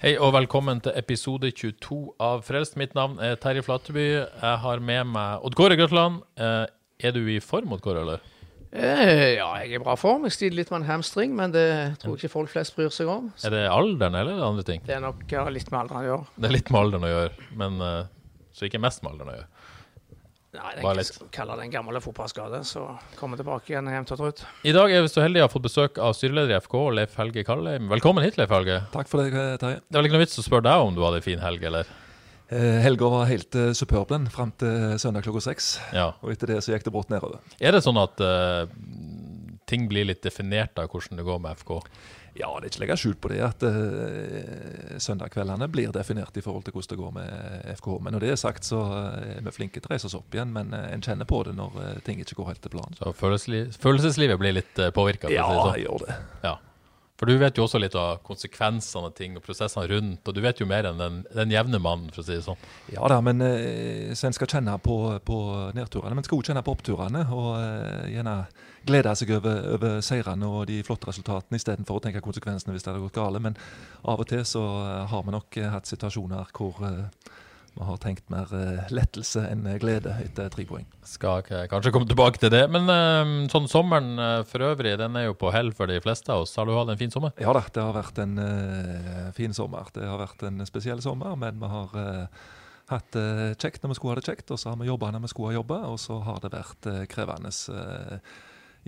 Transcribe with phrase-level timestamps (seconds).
[0.00, 2.78] Hei og velkommen til episode 22 av Frelst.
[2.80, 4.04] Mitt navn er Terje Flateby.
[4.16, 6.22] Jeg har med meg Odd Kåre Grøtland.
[6.40, 6.62] Eh,
[7.04, 8.22] er du i form, Odd Kåre, eller?
[8.72, 10.24] Eh, ja, jeg er i bra form.
[10.24, 11.66] Jeg sliter litt med en hamstring, men det
[12.00, 13.28] tror jeg ikke folk flest bryr seg om.
[13.44, 14.80] Er det alderen, eller er det andre ting?
[14.88, 16.32] Det er nok ja, litt med alderen å gjøre.
[16.32, 18.00] Det er litt med alderen å gjøre, men eh,
[18.56, 19.59] så ikke mest med alderen å gjøre.
[20.50, 21.18] Nei, det jeg litt.
[21.30, 22.82] kaller det en gammel fotballskade, så
[23.14, 24.40] kommer tilbake igjen hjem til Trutt.
[24.66, 27.14] I dag er vi så heldige å ha fått besøk av styreleder i FK, Leif
[27.20, 27.86] Helge Kallheim.
[27.92, 28.80] Velkommen hit, Leif Helge.
[28.90, 29.78] Takk for det, Terje.
[29.86, 31.62] Det er vel ikke noe vits å spørre deg om du hadde en fin helg,
[31.70, 31.92] eller?
[32.50, 35.76] Eh, Helga var helt uh, superb den, fram til søndag klokka seks.
[35.94, 36.08] Ja.
[36.18, 37.38] Og etter det så gikk det brått nedover.
[37.62, 38.64] Er det sånn at eh,
[39.70, 41.78] ting blir litt definert av hvordan det går med FK?
[42.38, 46.66] Ja, det er ikke legge skjul på det at uh, søndagskveldene blir definert i forhold
[46.66, 47.88] til hvordan det går med FK.
[48.04, 50.34] Men når det er sagt, så eh, er vi flinke til å reise oss opp
[50.34, 50.52] igjen.
[50.54, 52.98] Men uh, en kjenner på det når uh, ting ikke går helt til planen.
[53.00, 55.32] Så følelsesli følelseslivet blir litt uh, påvirka?
[55.34, 55.74] Ja, si det sånn.
[55.74, 56.18] jeg gjør det.
[56.46, 56.56] Ja.
[57.20, 60.40] For du vet jo også litt av konsekvensene av ting og prosessene rundt, og du
[60.40, 62.62] vet jo mer enn den, den jevne mannen, for å si det sånn.
[62.94, 64.96] Ja da, men eh, så en skal kjenne på,
[65.28, 65.40] på
[65.76, 66.16] nedturene.
[66.16, 67.26] Men skal også kjenne på oppturene.
[67.36, 68.38] Og eh, gjerne
[68.88, 72.94] glede seg over, over seirene og de flotte resultatene istedenfor å tenke konsekvensene hvis det
[72.94, 73.44] hadde gått gale.
[73.44, 73.60] Men
[74.08, 74.64] av og til så
[75.12, 77.36] har vi nok eh, hatt situasjoner hvor eh,
[77.74, 80.86] vi har tenkt mer eh, lettelse enn eh, glede etter tre poeng.
[81.06, 82.64] Skal kanskje komme tilbake til det.
[82.72, 86.32] Men eh, sånn sommeren eh, for øvrig, den er jo på hell for de fleste
[86.34, 86.56] av oss.
[86.58, 87.32] Har du hatt en fin sommer?
[87.40, 88.34] Ja da, det har vært en
[89.36, 89.88] fin sommer.
[89.94, 91.96] Det har vært en spesiell sommer, men vi har
[92.90, 95.22] hatt det kjekt når vi skulle ha det kjekt, og så har vi jobba når
[95.24, 97.52] vi skulle ha jobba, og så har det vært krevende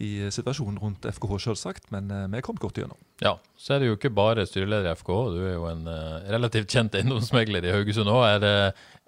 [0.02, 2.98] i situasjonen rundt FKH, selvsagt, men vi er kommet godt gjennom.
[3.22, 3.36] Ja.
[3.62, 6.72] Så er du jo ikke bare styreleder i FK, du er jo en uh, relativt
[6.72, 8.24] kjent eiendomsmegler i Haugesund òg.
[8.26, 8.54] Er det,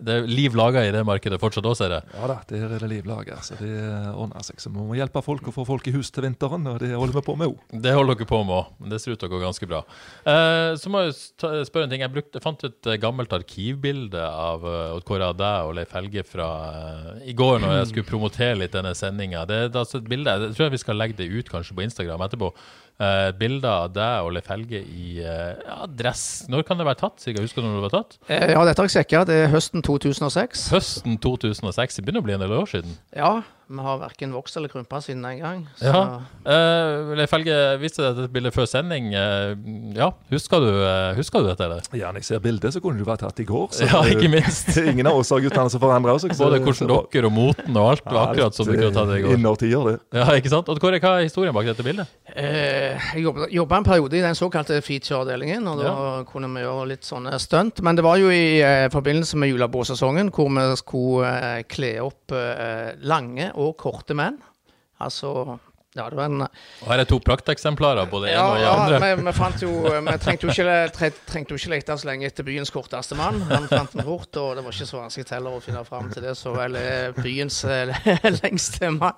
[0.07, 2.07] det er liv laga i det markedet fortsatt òg, ser jeg?
[2.15, 3.73] Ja da, der er det liv laga, så det
[4.13, 4.61] ordner seg.
[4.63, 7.19] Så vi må hjelpe folk å få folk i hus til vinteren, og det holder
[7.19, 7.65] vi på med òg.
[7.83, 9.83] Det holder dere på med òg, men det ser ut til å gå ganske bra.
[10.23, 11.19] Uh, så må jeg
[11.67, 12.07] spørre en ting.
[12.07, 16.23] Jeg, brukte, jeg fant et gammelt arkivbilde av uh, Odd Kåre deg og Leif Helge
[16.29, 16.49] fra
[17.27, 19.43] i går, når jeg skulle promotere litt denne sendinga.
[19.51, 21.75] Det, det er altså et bilde, jeg tror jeg vi skal legge det ut kanskje
[21.75, 22.55] på Instagram etterpå.
[22.95, 26.45] Uh, bilder av deg og Leif Helge i uh, ja, dress.
[26.47, 27.19] Når kan det være tatt?
[27.25, 28.19] Sigurd, husker du når det var tatt?
[28.29, 29.25] Eh, ja, dette har jeg sjekka.
[29.27, 30.69] Det er høsten 2006.
[30.71, 31.99] Høsten 2006.
[31.99, 32.95] Det begynner å bli en del år siden.
[33.19, 33.33] Ja,
[33.67, 35.69] vi har verken vokst eller krympa siden den gang.
[35.79, 36.03] Så Ja.
[36.45, 39.07] Uh, Leif Helge viste deg dette bildet før sending.
[39.15, 39.57] Uh,
[39.97, 41.65] ja, husker du, uh, husker du dette?
[41.65, 41.81] eller?
[41.97, 43.71] Ja, når jeg ser bildet, så kunne det vært tatt i går.
[43.73, 44.69] Så Ja, ikke minst.
[44.91, 46.21] Ingen av oss har guttene som forandrer.
[46.37, 49.25] Både hvordan dere og moten og alt var akkurat som du kunne tatt det i
[49.25, 49.39] går.
[49.39, 49.97] Innertier, det.
[50.21, 50.69] Ja, ikke sant?
[50.69, 52.13] Og Kåre, hva er historien bak dette bildet?
[52.35, 55.95] Eh, jeg jobba en periode i den såkalte feature-avdelingen, og da
[56.29, 57.81] kunne vi gjøre litt sånne stunt.
[57.81, 58.61] Men det var jo i
[58.93, 61.33] forbindelse med julebordsesongen, hvor vi skulle
[61.71, 62.35] kle opp
[63.01, 64.41] lange og korte menn.
[65.03, 65.59] Altså
[65.95, 68.63] Ja, det var en Og her er to prakteksemplarer på det ene Ja, og det
[68.65, 68.99] ja andre.
[69.17, 72.27] vi, vi fant jo Vi trengte jo ikke, tre, trengte jo ikke lete så lenge
[72.27, 73.39] etter byens korteste mann.
[73.51, 76.27] Han fant den fort, og det var ikke så vanskelig heller å finne fram til
[76.27, 77.95] det så vel er byens eh,
[78.43, 79.15] lengste mann.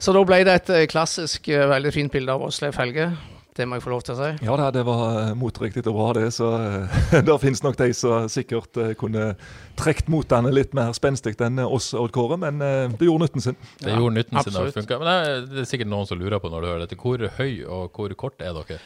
[0.00, 3.10] Så da ble det et eh, klassisk, eh, veldig fint bilde av Åsleif Leif Helge.
[3.56, 4.30] Det må jeg få lov til å si.
[4.44, 6.32] Ja da, det var motriktig moteriktig og bra, det.
[6.34, 9.34] Så uh, det finnes nok de som sikkert eh, kunne
[9.76, 13.58] trukket motene litt mer spenstig enn oss, Odd Kåre, men eh, det gjorde nytten sin.
[13.80, 14.56] Det gjorde nytten sin.
[14.56, 14.98] og det funket.
[15.00, 17.00] Men det er, det er sikkert noen som lurer på når du hører dette.
[17.00, 18.80] Hvor høy og hvor kort er dere?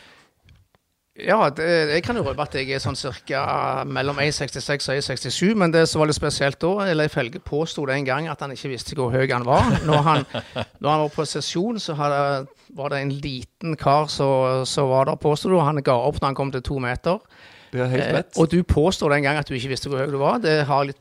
[1.27, 3.43] Ja, det, jeg kan jo røpe at jeg er sånn cirka
[3.89, 7.99] mellom 1,66 og 1,67, men det som var litt spesielt da, Leif Helge påsto det
[7.99, 9.69] en gang at han ikke visste hvor høy han var.
[9.89, 10.27] Når han,
[10.81, 15.21] når han var på sesjon, så hadde, var det en liten kar som var der,
[15.21, 17.21] påsto du, han ga opp når han kom til to meter.
[17.71, 20.11] Det er helt Eh, og du påstår den gang at du ikke visste hvor høy
[20.11, 20.41] du var.
[20.43, 20.99] Det har litt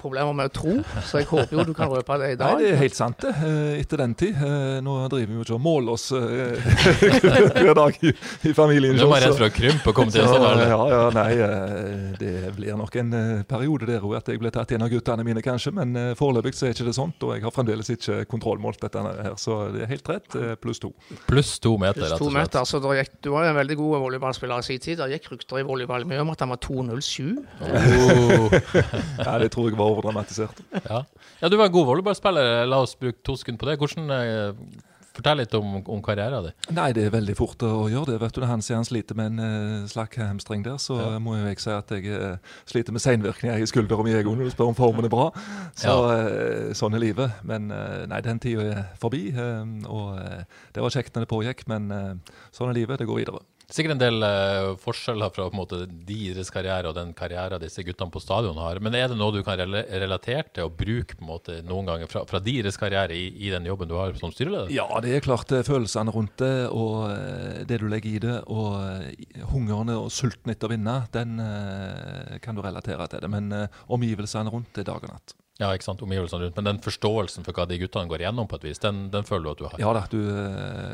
[0.00, 0.74] problemer med å tro,
[1.06, 2.56] så jeg håper jo du kan røpe det i dag.
[2.56, 3.30] Nei, det er helt sant, det.
[3.44, 4.34] eh, Etter den tid.
[4.40, 6.56] Eh, Nå driver vi jo ikke og måler oss eh,
[7.60, 8.12] hver dag i,
[8.48, 8.96] i familien.
[8.98, 10.64] Du var redd for å krympe og komme til alder.
[10.70, 13.14] ja, ja, nei, det blir nok en
[13.48, 15.72] periode der òg at jeg ble tatt igjen av guttene mine, kanskje.
[15.76, 19.36] Men foreløpig så er ikke det sånt, og jeg har fremdeles ikke kontrollmålt dette her.
[19.40, 20.38] Så det er helt rett.
[20.62, 20.92] Pluss to.
[21.28, 22.36] Pluss to meter, rett og slett.
[22.40, 24.98] meter, så gikk, Du var en veldig god volleyballspiller i sin tid.
[25.00, 27.36] Det gikk rykter i volleyballmiljøet om at han var 2,07.
[27.60, 28.58] Oh.
[29.20, 30.62] Ja, det tror jeg var overdramatisert.
[30.86, 31.02] Ja.
[31.42, 32.64] ja, du var en god volleyballspiller.
[32.70, 33.78] La oss bruke to sekunder på det.
[33.82, 36.52] Hvordan eh, Fortell litt om, om karrieren din.
[36.76, 38.18] Nei, det er veldig fort å gjøre det.
[38.22, 38.44] vet du.
[38.46, 39.40] Han sier han sliter med en
[39.82, 41.08] uh, slakk hamstring der, så Ja.
[41.18, 42.36] må jo jeg si at jeg eh,
[42.70, 45.26] sliter med seinvirkninger i skulderen min når du spør om formen er bra.
[45.74, 47.42] Så eh, sånn er livet.
[47.42, 49.24] Men eh, nei, den tida er forbi.
[49.34, 50.44] eh, og eh,
[50.78, 53.02] det var kjekt når det pågikk, men eh, sånn er livet.
[53.02, 53.42] Det går videre.
[53.70, 57.84] Sikkert en del uh, forskjeller fra på en måte, deres karriere og den karrieren disse
[57.86, 58.80] guttene på stadion har.
[58.82, 61.86] Men er det noe du kan rela relatere til og bruke på en måte noen
[61.86, 64.72] ganger fra, fra deres karriere i, i den jobben du har som styreleder?
[64.74, 68.38] Ja, det er klart eh, følelsene rundt det, og eh, det du legger i det,
[68.50, 73.30] og hungerne og sulten etter å vinne, den uh, kan du relatere til det.
[73.30, 75.36] Men uh, omgivelsene rundt det dag og natt.
[75.60, 76.56] Ja, ikke sant, omgivelsene rundt.
[76.56, 79.44] Men den forståelsen for hva de guttene går igjennom, på et vis, den, den føler
[79.44, 79.80] du at du har?
[79.82, 80.20] Ja da, du,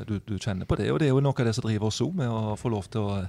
[0.09, 0.91] du, du kjenner på det.
[0.91, 2.89] Og det er jo noe av det som driver oss òg, med å få lov
[2.91, 3.21] til å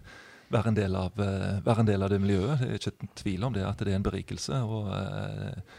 [0.53, 2.63] være en, del av, eh, være en del av det miljøet.
[2.63, 4.61] Det er ikke tvil om det, at det er en berikelse.
[4.65, 5.77] og eh,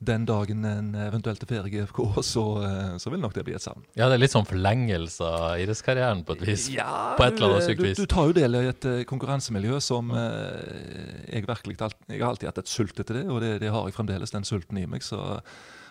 [0.00, 3.54] den dagen en eventuelt er ferdig i FK, så, eh, så vil nok det bli
[3.56, 3.84] et savn.
[3.98, 6.68] Ja, det er litt sånn forlengelse av idrettskarrieren på et vis?
[6.70, 8.00] på et eller annet sykt du, vis.
[8.00, 12.48] du tar jo del i et eh, konkurransemiljø som eh, jeg virkelig Jeg har alltid
[12.48, 15.04] hatt et sult etter det, og det, det har jeg fremdeles, den sulten i meg.
[15.04, 15.20] Så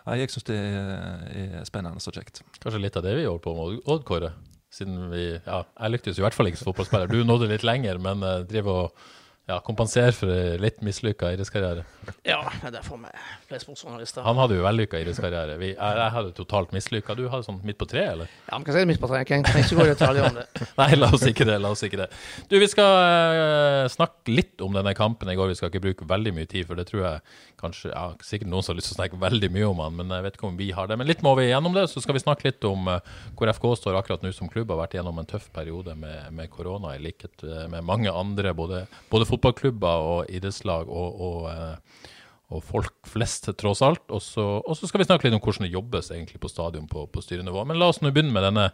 [0.10, 2.42] jeg syns det er, spennende og kjekt.
[2.64, 4.34] Kanskje litt av det vi holder på med, Odd Kåre?
[4.74, 7.10] Siden vi Ja, jeg lyktes jo i hvert fall ikke som fotballspiller.
[7.10, 9.08] Du nådde litt lenger, men driver og
[9.50, 10.30] ja, kompensere for
[10.62, 11.82] litt mislykka idrettskarriere.
[12.28, 13.10] Ja, det derfor vi
[13.50, 14.22] ble sportsjournalister.
[14.26, 15.56] Han hadde jo vellykka idrettskarriere.
[15.62, 17.16] Vi- Jeg, jeg hadde totalt mislykka.
[17.18, 18.30] Du hadde sånn midt på treet, eller?
[18.50, 19.26] Ja, vi kan si midt på treet.
[19.30, 20.46] Jeg trenger ikke gå i detalj om det.
[20.82, 21.58] Nei, la oss ikke det.
[21.64, 22.08] la oss ikke det.
[22.52, 25.52] Du, Vi skal uh, snakke litt om denne kampen i går.
[25.54, 27.22] Vi skal ikke bruke veldig mye tid, for det tror jeg
[27.60, 30.14] kanskje ja, Sikkert noen som har lyst til å snakke veldig mye om han, men
[30.16, 30.98] jeg vet ikke om vi har det.
[31.02, 31.88] Men litt må vi gjennom det.
[31.90, 33.00] Så skal vi snakke litt om uh,
[33.40, 34.70] hvor FK står akkurat nå som klubb.
[34.76, 38.52] Har vært gjennom en tøff periode med, med korona, i likhet eh, med mange andre,
[38.54, 42.08] både, både fotballklubber og idrettslag og, og eh,
[42.50, 44.08] og folk flest, tross alt.
[44.10, 44.46] Og så,
[44.82, 47.62] skal vi snakke litt om hvordan det jobbes egentlig på stadion på, på styrenivå.
[47.70, 48.70] Men la oss nå begynne med denne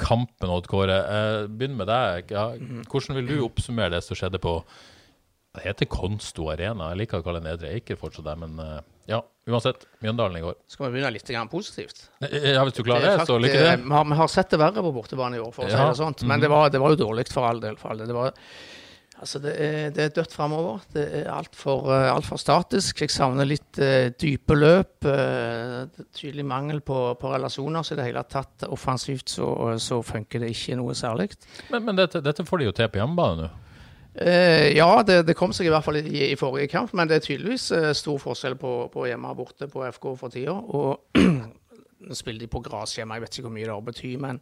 [0.00, 0.96] kampen, Odd Kåre.
[1.04, 2.32] Eh, begynn med deg.
[2.32, 2.46] Ja,
[2.88, 4.62] hvordan vil du oppsummere det som skjedde på
[5.58, 6.92] Det heter Konsto Arena.
[6.92, 8.80] Jeg liker å kalle det Nedre Eiker fortsatt, der, men eh,
[9.12, 9.84] ja, uansett.
[10.04, 10.56] Mjøndalen i går.
[10.70, 12.02] Skal vi begynne litt positivt?
[12.22, 13.84] Ja, Hvis du klarer det, Det så lykke til.
[13.84, 16.00] Vi har, vi har sett det verre på bortebane i år, for å si det
[16.00, 16.24] sånt.
[16.24, 17.76] Men det, var, det var jo dårlig for all del.
[17.80, 18.08] For all del.
[18.08, 18.36] Det, var,
[19.20, 20.82] altså det, er, det er dødt framover.
[20.94, 23.02] Det er altfor uh, alt for statisk.
[23.04, 25.04] Jeg savner litt eh, dype løp.
[25.04, 27.82] eh, det tydelig mangel på, på relasjoner.
[27.82, 29.48] Så i det hele tatt offensivt så,
[29.82, 31.30] så funker det ikke noe særlig.
[31.72, 33.54] Men, men dette, dette får de jo til på hjemmebane nå.
[34.18, 37.20] Eh, ja, det, det kom seg i hvert fall i, i forrige kamp, men det
[37.20, 40.56] er tydeligvis eh, stor forskjell på, på hjemme og borte på FK for tida.
[40.56, 41.14] Og
[42.18, 44.40] spiller de på gress hjemme, jeg vet ikke hvor mye det betyr, men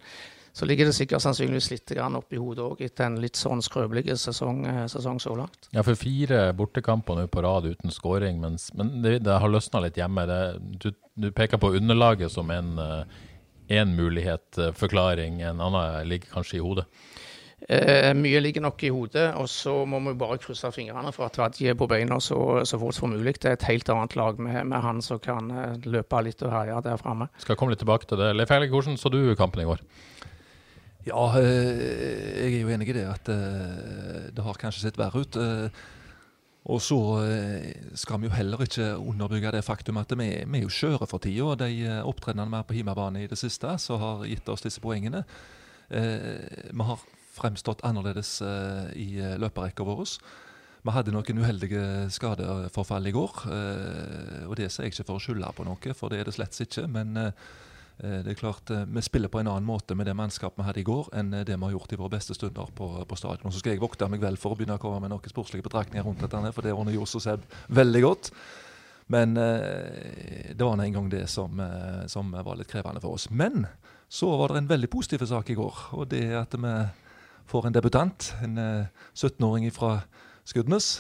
[0.56, 4.62] så ligger det sikkert sannsynligvis litt oppi hodet òg etter en litt sånn skrøpelig sesong,
[4.64, 5.68] eh, sesong så langt.
[5.76, 8.56] Ja, for fire bortekamper nå på rad uten skåring, men
[9.04, 10.24] det, det har løsna litt hjemme.
[10.24, 10.38] Det,
[10.80, 13.20] du, du peker på underlaget som en, eh,
[13.82, 15.42] en mulighet, eh, forklaring.
[15.44, 16.88] En annen ligger kanskje i hodet.
[17.68, 21.36] Eh, mye ligger nok i hodet, og så må vi bare krysse fingrene for at
[21.36, 23.36] Vadji er på beina så, så fort som mulig.
[23.42, 25.52] Det er et helt annet lag med, med han som kan
[25.84, 27.28] løpe litt og herje der framme.
[27.44, 28.32] Skal komme litt tilbake til det.
[28.40, 29.84] Leif Helge, hvordan så du kampen i går?
[31.06, 35.22] Ja, eh, jeg er jo enig i det at eh, det har kanskje sett verre
[35.22, 35.36] ut.
[35.38, 35.84] eh,
[36.66, 36.98] Og så
[37.94, 41.22] skal vi jo heller ikke underbygge det faktum at vi, vi er jo skjøre for
[41.22, 41.54] tida.
[41.60, 45.22] De opptredenene vi har på hjemmebane i det siste, som har gitt oss disse poengene.
[45.86, 47.04] Vi har
[47.36, 48.40] fremstått annerledes
[48.98, 49.06] i
[49.38, 50.16] løperekka vår.
[50.82, 53.46] Vi hadde noen uheldige skadeforfall i går.
[54.50, 56.58] og Det sier jeg ikke for å skylde på noe, for det er det slett
[56.66, 56.88] ikke.
[56.90, 57.14] Men
[57.96, 60.82] det er klart eh, vi spiller på en annen måte med det mannskapet vi hadde
[60.82, 63.52] i går, enn eh, det vi har gjort i våre beste stunder på, på stadion.
[63.52, 66.04] Så skal jeg vokte meg vel for å begynne å komme med noen sportslige betraktninger
[66.04, 68.32] rundt dette, for det ordner Johs og Seb veldig godt.
[69.12, 73.16] Men eh, det var nå en gang det som, eh, som var litt krevende for
[73.16, 73.30] oss.
[73.30, 73.68] Men
[74.08, 76.76] så var det en veldig positiv sak i går, og det er at vi
[77.48, 78.32] får en debutant.
[78.44, 80.00] En eh, 17-åring fra
[80.46, 80.98] Skudenes.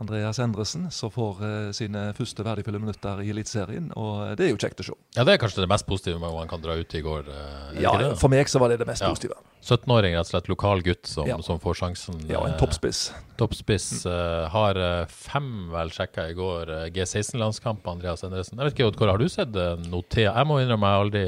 [0.00, 3.90] Andreas Endresen, som får uh, sine første verdifulle minutter i Eliteserien.
[3.98, 4.96] Og det er jo kjekt å se.
[5.16, 7.28] Ja, Det er kanskje det mest positive han kan dra ut i går.
[7.28, 8.12] er Ja, det?
[8.20, 9.10] For meg så var det det mest Ja.
[9.10, 9.34] positive.
[9.62, 11.38] 17-åring, rett og slett lokal gutt som, Ja.
[11.42, 12.20] som får sjansen.
[12.28, 13.12] Ja, en eh, toppspiss.
[13.38, 13.86] Toppspiss.
[14.06, 16.72] Uh, har eh, fem, vel, sjekka i går.
[16.74, 18.58] eh, G16-landskamp, Andreas Endresen.
[18.58, 19.54] Jeg vet ikke, Oddkåre, har du sett
[19.88, 20.32] Notea?
[20.32, 21.22] Jeg må innrømme, jeg har aldri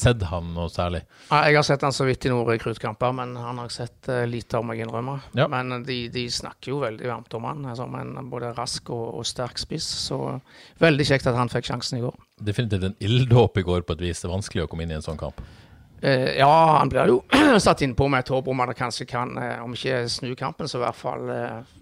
[0.00, 1.02] sett han noe særlig.
[1.28, 4.72] Jeg har sett han så vidt i noen rekruttkamper, men han har sett lite om,
[4.72, 5.30] jeg innrømmer.
[5.38, 5.48] Ja.
[5.52, 9.28] Men de, de snakker jo veldig varmt om han som en både rask og, og
[9.28, 9.88] sterk spiss.
[10.08, 10.20] Så
[10.80, 12.16] veldig kjekt at han fikk sjansen i går.
[12.40, 14.22] Definitivt en ilddåp i går på et vis.
[14.22, 15.40] Det er vanskelig å komme inn i en sånn kamp.
[16.02, 17.20] Eh, ja, han blir jo
[17.60, 20.68] satt innpå med et håp om at han kanskje kan, uh, om ikke snu kampen,
[20.70, 21.76] så i hvert fall uh,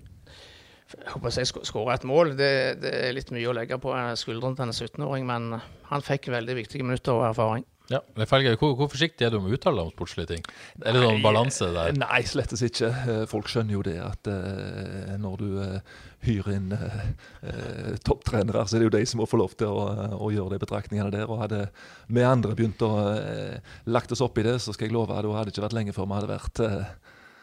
[1.14, 2.34] håper jeg skåre et mål.
[2.38, 5.58] Det, det, er litt mye å legge på skuldrene til en 17-åring, men
[5.92, 7.66] han fikk veldig viktige minutter og erfaring.
[7.88, 10.42] Ja, Felge, hvor, hvor, forsiktig er du med å uttale om sportslige ting?
[10.82, 11.94] Er det noen balanse der?
[11.96, 12.90] Nei, slettes ikke.
[13.30, 15.48] Folk skjønner jo det at uh, når du
[16.26, 19.84] hyrer inn eh, topptrenere, så er det jo de som må få lov til å,
[20.18, 21.28] å gjøre de betraktningene der.
[21.30, 21.66] Og hadde
[22.08, 22.92] vi andre begynt å
[23.90, 25.94] lagt oss opp i det, så skal jeg love at det hadde ikke vært lenge
[25.96, 26.64] før vi hadde vært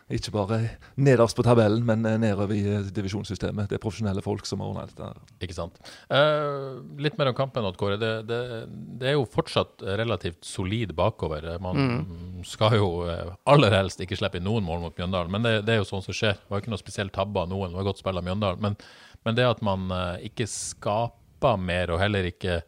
[0.06, 0.58] ikke bare
[1.02, 3.72] nederst på tabellen, men eh, nedover i eh, divisjonssystemet.
[3.72, 5.08] Det er profesjonelle folk som har ordna dette.
[5.42, 5.80] Ikke sant.
[6.14, 7.98] Eh, litt mer om kampen, Odd Kåre.
[7.98, 11.48] Det, det, det, er jo fortsatt relativt solid bakover.
[11.64, 12.46] Man mm.
[12.46, 15.74] skal jo eh, aller helst ikke slippe inn noen mål mot Mjøndalen, men det, det,
[15.74, 16.38] er jo sånn som skjer.
[16.38, 18.62] Det var ikke noe spesielt tabba av noen, det var godt spill av Mjøndalen.
[18.62, 18.78] Men,
[19.26, 19.90] men, det at man
[20.22, 22.62] ikke skaper mer, og heller ikke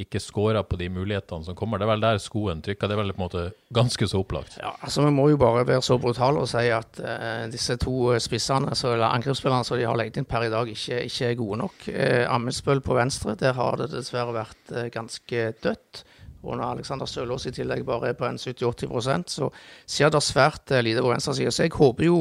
[0.00, 1.78] ikke scora på de mulighetene som kommer.
[1.78, 2.90] Det er vel der skoen trykker.
[2.90, 4.56] Det er vel på en måte ganske så opplagt.
[4.58, 8.10] Ja, altså Vi må jo bare være så brutale og si at uh, disse to
[8.22, 11.38] spissene, altså, eller angrepsspillerne som de har legget inn per i dag, ikke, ikke er
[11.38, 11.86] gode nok.
[11.86, 16.04] Uh, Ammensbøl på venstre, der har det dessverre vært uh, ganske dødt.
[16.44, 19.50] Og når Alexander Sølås i tillegg bare er på en 70-80 så
[19.86, 21.52] ser det svært lite på venstre side.
[21.54, 22.20] Så jeg håper jo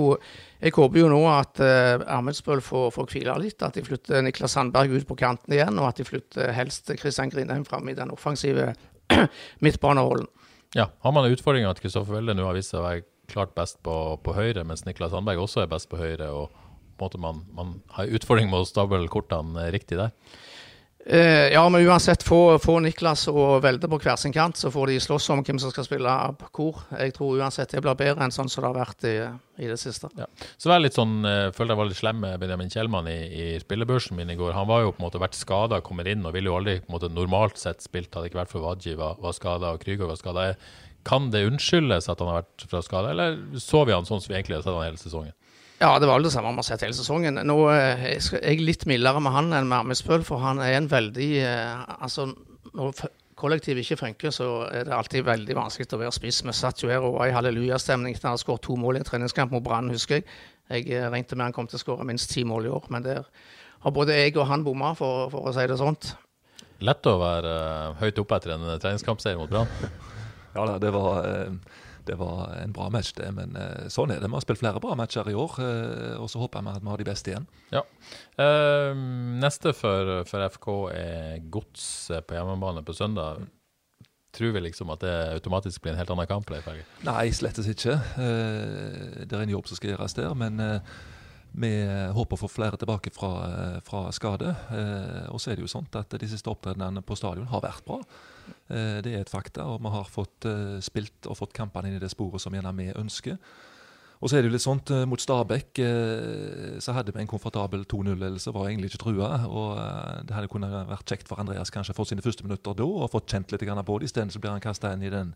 [0.63, 4.55] jeg håper jo nå at eh, Amundspøl får, får hvile litt, at de flytter Niklas
[4.55, 8.13] Sandberg ut på kanten igjen, og at de flytter helst Kristian Grindheim fram i den
[8.15, 8.69] offensive
[9.65, 10.29] midtbanerollen.
[10.73, 13.81] Ja, har man utfordringa at Kristoffer Welde nå har vist seg å være klart best
[13.83, 16.47] på, på, høyre, mens Niklas Sandberg også er best på høyre, og
[16.95, 20.15] på en måte man, man har utfordring med å stable kortene riktig der?
[21.03, 24.87] Uh, ja, men uansett, få, få, Niklas og Velde på hver sin kant, så får
[24.87, 26.13] de slåss om hvem som skal spille
[26.55, 26.79] kor.
[26.95, 29.17] Jeg tror uansett det blir bedre enn sånn som det har vært i,
[29.65, 30.07] i det siste.
[30.15, 30.29] Ja.
[30.55, 33.17] Så var jeg litt sånn, jeg følte jeg var litt slem med Benjamin Kjellmann i,
[33.35, 34.55] i spillebørsen min i går.
[34.55, 36.87] Han var jo på en måte vært skada, kommer inn og ville jo aldri på
[36.87, 40.07] en måte normalt sett spilt, hadde ikke vært for Wadji var, var skada og Krüger
[40.07, 40.53] var skada.
[41.03, 44.31] Kan det unnskyldes at han har vært fra skade, eller så vi han sånn som
[44.31, 45.35] vi egentlig har sett han hele sesongen?
[45.83, 47.41] Ja, det var vel det samme vi har sett hele sesongen.
[47.43, 50.87] Nå er eh, jeg litt mildere med han enn med Ammispøl, for han er en
[50.87, 52.29] veldig eh, Altså,
[52.71, 53.01] når
[53.35, 56.39] kollektivet ikke funker, så er det alltid veldig vanskelig å være spiss.
[56.47, 59.09] Vi satt jo her og var i hallelujastemning etter han skåret to mål i en
[59.09, 60.27] treningskamp mot Brann, husker jeg.
[60.71, 63.03] Jeg eh, regnet med han kom til å skåre minst ti mål i år, men
[63.03, 63.27] der
[63.83, 66.13] har både jeg og han bomma, for, for, å si det sånt.
[66.79, 67.57] Lett å være
[67.99, 69.67] høyt oppe etter en treningskampseier mot Brann?
[70.55, 73.29] ja da, det var uh det var en bra match, det.
[73.35, 74.29] Men eh, sånn er det.
[74.29, 76.91] Vi har spilt flere bra matcher i år, eh, og så håper vi at vi
[76.91, 77.47] har de beste igjen.
[77.73, 77.83] Ja.
[78.37, 78.93] Uh,
[79.41, 81.85] neste for, for, FK er Gods
[82.27, 83.45] på hjemmebane på søndag.
[84.33, 86.49] Tror vi liksom at det automatisk blir en helt annen kamp?
[86.49, 86.85] Eller?
[87.05, 87.99] Nei, slettes ikke.
[88.17, 90.33] Det er en jobb som skal gjøres der.
[90.37, 90.61] men...
[91.53, 91.69] Vi
[92.15, 93.31] håper å få flere tilbake fra,
[93.85, 94.55] fra skade.
[94.73, 97.85] Eh, og så er det jo sånn at de siste opptredenene på stadion har vært
[97.85, 97.99] bra.
[98.71, 101.99] Eh, det er et fakta, og vi har fått eh, spilt og fått kampene inn
[101.99, 103.37] i det sporet som gjerne vi ønsker.
[104.23, 105.81] Og så er det jo litt sånt, eh, Mot Stabæk
[106.83, 109.31] så hadde vi en komfortabel 2-0-ledelse, var egentlig ikke trua.
[109.47, 109.75] og
[110.27, 113.11] Det hadde kunnet vært kjekt for Andreas kanskje å få sine første minutter da og
[113.11, 114.09] fått kjent litt på det.
[114.09, 115.35] Isteden blir han kasta inn i den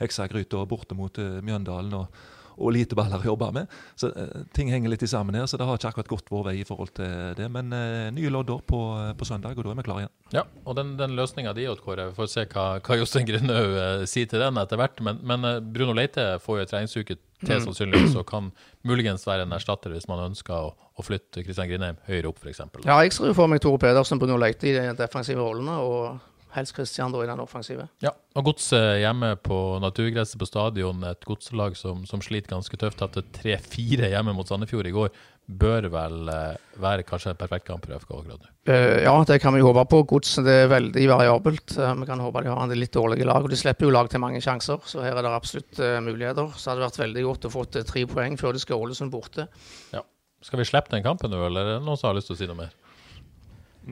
[0.00, 1.94] heksagryta borte mot Mjøndalen.
[1.94, 2.08] og
[2.56, 3.74] og lite baller å jobbe med.
[4.00, 6.56] Så uh, ting henger litt sammen her, så det har ikke akkurat gått vår vei
[6.60, 7.48] i forhold til det.
[7.52, 8.80] Men uh, nye lodder på,
[9.18, 10.14] på, søndag, og da er vi klare igjen.
[10.34, 14.04] Ja, og den, den løsninga di, Kåre, vi får se hva, hva Jostein Gründhaug uh,
[14.08, 15.02] sier til den etter hvert.
[15.04, 17.64] Men, men Bruno Leite får jo en treningsuke til mm.
[17.66, 18.50] sannsynligvis, og kan
[18.86, 22.62] muligens være en erstatter hvis man ønsker å, å flytte Kristian Grindheim høyere opp, f.eks.
[22.86, 25.80] Ja, jeg ser for meg Tore Pedersen, Bruno Leite i de defensive rollene.
[25.82, 27.86] og helst Christian da i den offensive.
[28.04, 33.02] Ja, og Godset hjemme på naturgresset på stadion, et godslag som, som sliter ganske tøft.
[33.02, 35.10] Hadde tre-fire hjemme mot Sandefjord i går.
[35.44, 38.52] Bør vel eh, være kanskje en perfekt kamp for FK akkurat nå?
[38.70, 40.00] Uh, ja, det kan vi håpe på.
[40.14, 41.74] Godset er veldig variabelt.
[41.76, 43.44] Uh, vi kan håpe de har en litt dårlige lag.
[43.44, 46.48] og De slipper jo lag til mange sjanser, så her er det absolutt muligheter.
[46.56, 49.50] Så hadde det vært veldig godt å få tre poeng før de skal Ålesund borte.
[49.92, 50.00] Ja.
[50.44, 52.40] Skal vi slippe den kampen nå, eller er det noen som har lyst til å
[52.40, 52.72] si noe mer?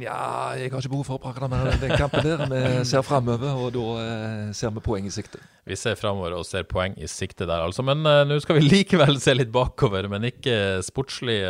[0.00, 2.44] Ja, jeg har ikke behov for å prate mer om den kampen der.
[2.49, 5.40] Vi ser framover, og da eh, ser vi poeng i sikte.
[5.68, 7.84] Vi ser framover og ser poeng i sikte der, altså.
[7.84, 11.42] Men uh, nå skal vi likevel se litt bakover, men ikke sportslig.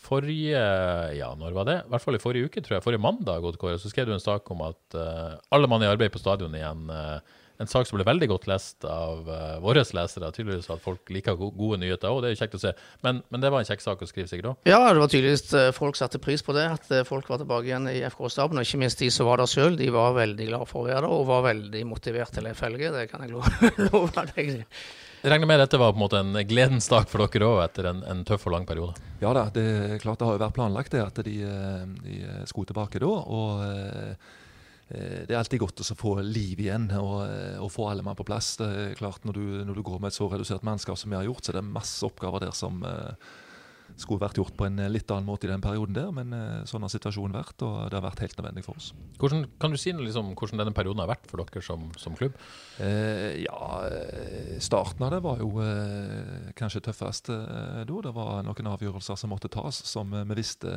[0.00, 0.58] Forrige
[1.14, 1.76] Ja, når var det?
[1.84, 2.82] I hvert fall i forrige uke, tror jeg.
[2.82, 3.44] Forrige mandag
[3.78, 6.90] så skrev du en sak om at uh, alle mann i arbeid på stadion igjen
[6.90, 7.20] uh,
[7.60, 10.30] en sak som ble veldig godt lest av uh, våre lesere.
[10.34, 12.72] Tydeligvis at folk liker go gode nyheter òg, det er jo kjekt å se.
[13.04, 14.70] Men, men, det var en kjekk sak å skrive sikkert òg?
[14.70, 16.66] Ja, det var tydeligvis uh, folk satte pris på det.
[16.78, 18.60] At uh, folk var tilbake igjen i FK-staben.
[18.60, 19.78] Og ikke minst de som var der sjøl.
[19.80, 22.92] De var veldig glad for å være der, og var veldig motivert til å følge.
[22.96, 24.66] Det kan jeg love deg.
[25.20, 27.90] Jeg regner med dette var på en måte en gledens dag for dere òg, etter
[27.90, 28.96] en, en, tøff og lang periode?
[29.20, 31.34] Ja da, det er klart det har jo vært planlagt det at de,
[32.00, 33.10] de skulle tilbake da.
[33.20, 34.14] og Eh,
[34.90, 38.26] det er alltid godt å få liv igjen og, eh, og få alle mann på
[38.26, 38.56] plass.
[38.58, 41.18] Det er klart Når du, når du, går med et så redusert mannskap som vi
[41.18, 43.14] har gjort, så er det masse oppgaver der som, eh,
[44.00, 46.30] skulle vært gjort på en litt annen måte i den perioden der, men
[46.64, 48.92] sånn har situasjonen vært, og det har vært helt nødvendig for oss.
[49.18, 52.38] Hvordan, kan du si liksom, hvordan denne perioden har vært for dere som, som klubb?
[52.78, 53.90] Eh, ja,
[54.62, 58.00] starten av det var jo eh, kanskje tøffest eh, da.
[58.06, 60.72] Det var noen avgjørelser som måtte tas, som vi visste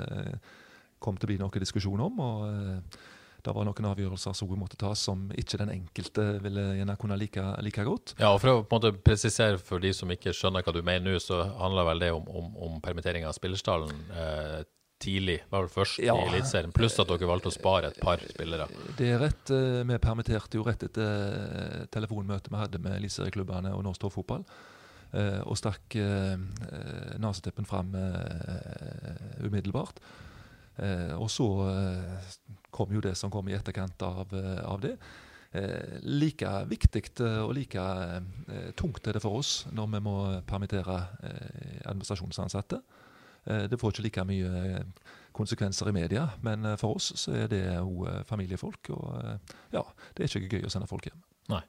[1.00, 2.20] kom til å bli noe diskusjon om.
[2.20, 2.98] og
[3.44, 7.44] det var noen avgjørelser som måtte tas som ikke den enkelte ville gjerne kunne like,
[7.66, 8.16] like godt.
[8.22, 10.84] Ja, og For å på en måte presisere for de som ikke skjønner hva du
[10.84, 14.64] mener nå, så handler vel det om, om, om permittering av spillerstallen eh,
[15.04, 18.22] tidlig, var vel først ja, i Eliteserien, pluss at dere valgte å spare et par
[18.24, 18.68] spillere.
[18.98, 19.52] Det er rett.
[19.54, 24.46] Eh, vi permitterte jo rett etter eh, telefonmøtet vi hadde med eliteserieklubbene og Norsk Toppfotball.
[25.14, 25.98] Eh, og stakk
[27.22, 27.94] nesetippen fram
[29.44, 30.00] umiddelbart.
[31.22, 31.46] Og så
[32.74, 34.98] kom jo det som kom i etterkant av, eh, av det.
[35.54, 40.16] Eh, like viktig eh, og like eh, tungt er det for oss når vi må
[40.50, 42.80] permittere eh, administrasjonsansatte.
[43.46, 44.82] Eh, det får ikke like mye
[45.34, 48.90] konsekvenser i media, men for oss så er det jo familiefolk.
[48.94, 49.14] Og
[49.74, 49.82] ja,
[50.14, 51.22] det er ikke gøy å sende folk hjem.
[51.52, 51.60] Nei.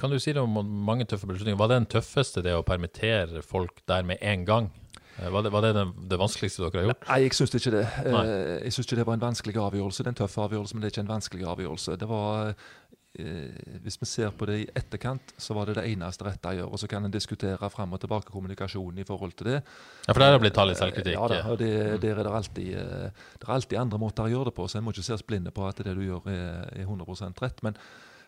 [0.00, 1.60] kan du si noe om mange tøffe beslutninger?
[1.60, 4.70] Var det den tøffeste, det å permittere folk der med en gang?
[5.20, 7.08] Eh, var det, var det, det, vanskeligste dere har gjort?
[7.08, 7.86] Nei, jeg syns ikke det.
[8.06, 8.26] Nei.
[8.26, 10.04] Eh, jeg syns ikke det var en vanskelig avgjørelse.
[10.04, 11.96] Det er en tøff avgjørelse, men det er ikke en vanskelig avgjørelse.
[12.00, 16.26] Det var eh, hvis vi ser på det i etterkant, så var det det eneste
[16.26, 16.70] rette å gjøre.
[16.72, 19.58] Og så kan en diskutere fram og tilbake kommunikasjonen i forhold til det.
[20.06, 21.18] Ja, For der er det blitt tall i selvkritikk?
[21.18, 21.74] Ja, da, og det,
[22.04, 24.68] der er det, alltid, det er alltid andre måter å gjøre det på.
[24.70, 27.44] Så en må ikke se oss blinde på at det du gjør, er, er 100%
[27.44, 27.60] rett.
[27.66, 27.76] Men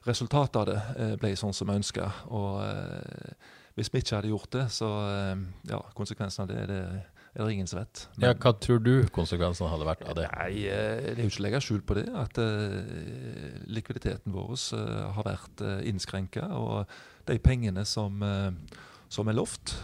[0.04, 2.10] resultatet av det ble sånn som vi ønska.
[3.78, 6.80] Hvis vi ikke hadde gjort det, så eh, ja, konsekvensen av det, det
[7.32, 8.04] er det ingen som vet.
[8.18, 10.26] Men, ja, Hva tror du konsekvensene hadde vært av det?
[10.34, 12.06] Nei, eh, Det er jo ikke å legge skjul på det.
[12.12, 16.50] At uh, likviditeten vår uh, har vært uh, innskrenka.
[16.58, 16.92] Og
[17.30, 18.20] de pengene som,
[19.08, 19.76] som er lovt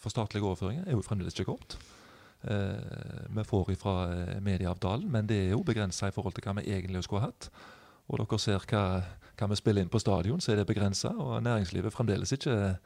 [0.00, 1.76] for statlige overføringer, er jo fremdeles ikke kommet.
[3.36, 3.92] vi får ifra
[4.40, 7.50] medieavtalen, men det er jo begrensa i forhold til hva vi egentlig skulle hatt.
[8.06, 8.84] Og dere ser hva
[9.36, 11.12] hva vi spiller inn på stadion, så er det begrensa.
[11.12, 12.76] Og næringslivet fremdeles ikke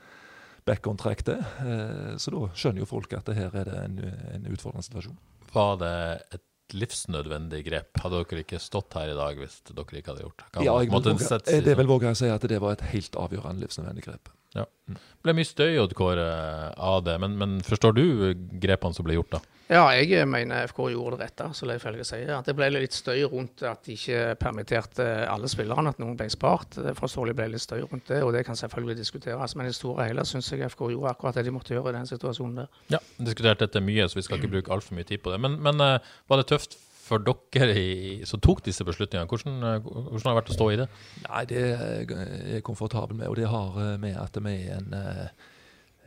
[0.67, 1.39] back on track, det.
[1.65, 4.01] Eh, så da skjønner jo folk at det her er det en,
[4.35, 5.19] en utfordrende situasjon.
[5.55, 5.95] Var det
[6.37, 8.03] et livsnødvendig grep?
[8.03, 10.51] Hadde dere ikke stått her i dag hvis dere ikke hadde gjort det?
[10.67, 11.41] Ja, jeg vil våge,
[11.71, 14.35] det vil våge å si at det var et helt avgjørende livsnødvendig grep.
[14.57, 14.67] Ja.
[14.91, 16.27] Det ble mye støy Kåre,
[16.75, 18.05] av det, men, men, forstår du
[18.63, 19.41] grepene som ble gjort da?
[19.71, 22.33] Ja, jeg mener FK gjorde det rette, som Leif Helge sier.
[22.35, 26.27] At det ble litt støy rundt at de ikke permitterte alle spillerne, at noen ble
[26.33, 26.75] spart.
[26.75, 29.55] Det forståelig ble litt støy rundt det, og det kan selvfølgelig diskuteres.
[29.55, 31.99] Men i store og hele syns jeg FK gjorde akkurat det de måtte gjøre i
[32.01, 32.83] den situasjonen der.
[32.97, 35.39] Ja, diskuterte dette mye, så vi skal ikke bruke altfor mye tid på det.
[35.47, 37.95] Men, men uh, var det tøft for dere i,
[38.29, 39.29] som tok disse beslutningene?
[39.31, 40.89] Hvordan, eh, hvordan, har det vært å stå i det?
[41.27, 42.13] Nei, Det er
[42.55, 44.95] jeg komfortabel med, og det har eh, med at vi er en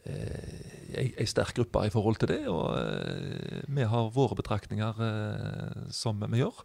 [0.03, 2.41] ei, ei sterk gruppe i forhold til det.
[2.51, 2.75] Og
[3.71, 4.99] vi har våre betraktninger
[5.95, 6.59] som vi gjør.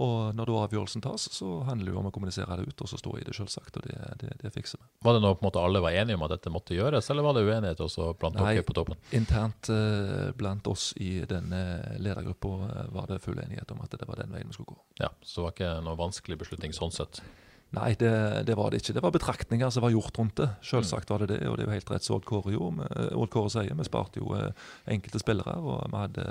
[0.00, 2.90] Og når da avgjørelsen tas, så handler det jo om å kommunisere det ut, og
[2.90, 3.80] så stå i det, selvsagt.
[3.80, 4.88] Og det, det, det fikser vi.
[5.06, 7.26] Var det nå på en måte alle var enige om at dette måtte gjøres, eller
[7.26, 8.98] var det uenighet også blant Nei, dere på toppen?
[9.16, 11.60] Internt eh, blant oss i denne
[11.98, 14.80] ledergruppa var det full enighet om at det var den veien vi skulle gå.
[15.02, 17.22] Ja, Så det var ikke noen vanskelig beslutning sånn sett?
[17.70, 18.10] Nei, det,
[18.48, 18.96] det, var det ikke.
[18.96, 20.48] Det var betraktninger som var gjort rundt det.
[20.66, 22.88] Selvsagt var det det, og det er jo helt rett som Odd Kåre gjorde.
[23.14, 24.48] Odd Kåre sier vi sparte jo uh,
[24.90, 26.24] enkelte spillere, og vi hadde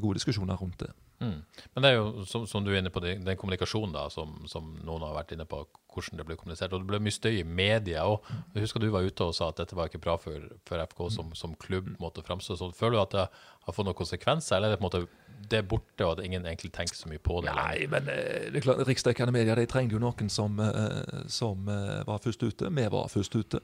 [0.00, 0.88] gode diskusjoner rundt det.
[1.22, 1.38] Mm.
[1.74, 4.72] Men det er jo, som, som, du er inne på, den, kommunikasjonen da, som, som,
[4.82, 6.74] noen har vært inne på, hvordan det ble kommunisert.
[6.74, 8.28] Og det ble mye støy i media òg.
[8.56, 11.04] Jeg husker du var ute og sa at dette var ikke bra for, for FK
[11.14, 11.92] som, som, klubb.
[12.02, 12.58] måtte fremstå.
[12.58, 13.26] Så Føler du at det
[13.66, 15.04] har fått noen konsekvenser, eller er det på en måte
[15.50, 17.52] det er borte, og at ingen egentlig tenker så mye på det?
[17.56, 21.68] Nei, men eh, det er klart, riksdekkende media de trengte jo noen som, eh, som
[21.68, 22.70] eh, var først ute.
[22.70, 23.62] Vi var først ute.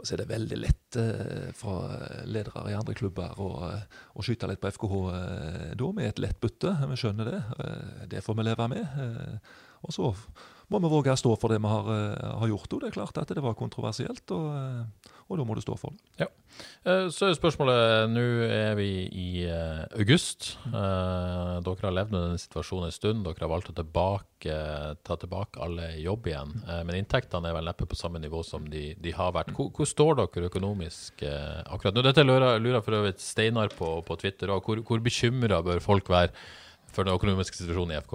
[0.00, 1.92] Og så er det veldig lett eh, for
[2.24, 6.22] ledere i andre klubber å, eh, å skyte litt på FKH eh, da, med et
[6.24, 6.72] lett bytte.
[6.88, 7.40] Vi skjønner det.
[7.60, 8.94] Eh, det får vi leve med.
[9.86, 10.12] Og så
[10.70, 12.72] må vi våge å stå for det vi har, eh, har gjort.
[12.72, 15.76] Og det er klart at det var kontroversielt, og, eh, og da må du stå
[15.78, 15.98] for det.
[16.22, 16.28] Ja.
[16.84, 19.46] Eh, så er spørsmålet Nå er vi i
[19.98, 20.56] august.
[20.64, 23.24] Dere har levd med denne situasjonen en stund.
[23.24, 26.62] Dere har valgt å tilbake, ta tilbake alle i jobb igjen.
[26.66, 29.54] Men inntektene er vel neppe på samme nivå som de, de har vært.
[29.54, 32.02] Hvor, hvor, står dere økonomisk akkurat nå?
[32.02, 34.48] Dette lurer, lurer for øvrig Steinar på, på Twitter.
[34.50, 34.64] òg.
[34.64, 36.34] hvor, hvor bekymra bør folk være
[36.90, 38.14] for den økonomiske situasjonen i FK?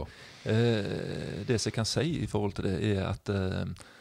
[0.52, 3.92] Eh, det som jeg kan si i forhold til det, er at eh,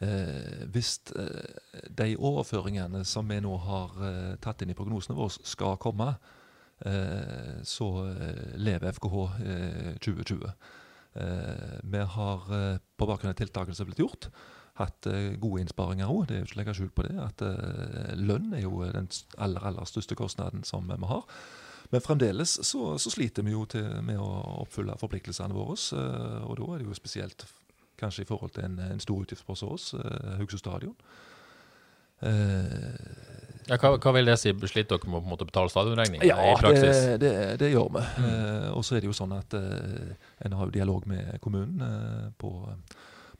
[0.00, 5.34] eh hvis eh, de overføringene som vi nå har eh, tatt inn i prognosene våre,
[5.44, 6.14] skal komme,
[7.68, 7.86] så
[8.56, 9.16] lever FKH
[10.00, 10.46] 2020.
[11.92, 12.46] vi har
[12.96, 14.30] på bakgrunn av tiltakene som er blitt gjort,
[14.80, 15.08] hatt
[15.42, 16.22] gode innsparinger òg.
[16.30, 17.18] Det er jo ikke å legge skjul på det.
[17.20, 17.44] at
[18.16, 21.28] Lønn er jo den aller, aller største kostnaden som vi har.
[21.90, 24.28] Men fremdeles så, så sliter vi jo til, med å
[24.64, 25.74] oppfylle forpliktelsene våre.
[25.98, 27.46] eh, Og da er det jo spesielt
[28.00, 30.94] kanskje i forhold til en, en stor utgiftspost for oss, eh, Haugesund stadion.
[32.22, 32.94] Eh,
[33.70, 34.50] Ja, hva, hva vil det si?
[34.66, 36.96] Sliter dere med å måte betale stadionregninger ja, i praksis?
[37.06, 38.02] det, det, det gjør vi.
[38.26, 42.50] Eh, og så er det jo sånn at en har jo dialog med kommunen på,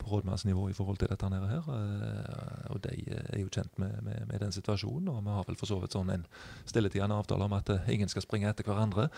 [0.01, 1.69] på rådmannsnivå i forhold til dette nede her.
[1.77, 5.61] eh, og de er jo kjent med, med, med den situasjonen, og vi har vel
[5.61, 6.27] for så vidt sånn en
[6.65, 9.11] stilletigende avtale om at eh, ingen skal springe etter hverandre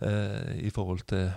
[0.00, 1.28] eh, i forhold til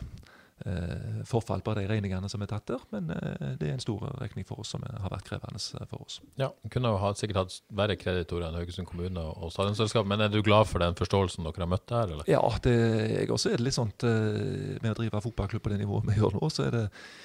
[0.65, 2.81] eh, forfall på de regningene som er tatt der.
[2.93, 6.07] Men eh, det er en stor regning for oss som har vært krevende eh, for
[6.07, 6.19] oss.
[6.39, 10.41] Ja, kunne ha, sikkert hatt verre kreditorer enn Haugesund kommune og, Stadionselskapet, men er du
[10.45, 12.27] glad for den forståelsen dere har møtt der, eller?
[12.31, 12.75] Ja, det,
[13.13, 16.39] jeg også er litt sånt eh, med å drive fotballklubb på det nivået vi gjør
[16.39, 17.15] nå, så er det eh,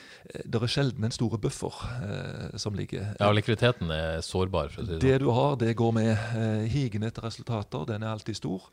[0.44, 3.12] det er sjelden en store buffer eh, som ligger.
[3.20, 5.26] Ja, likviditeten er sårbar, for å si det Det sånn.
[5.26, 6.12] du har, det går med.
[6.38, 8.68] Eh, higen etter resultater, den er alltid stor.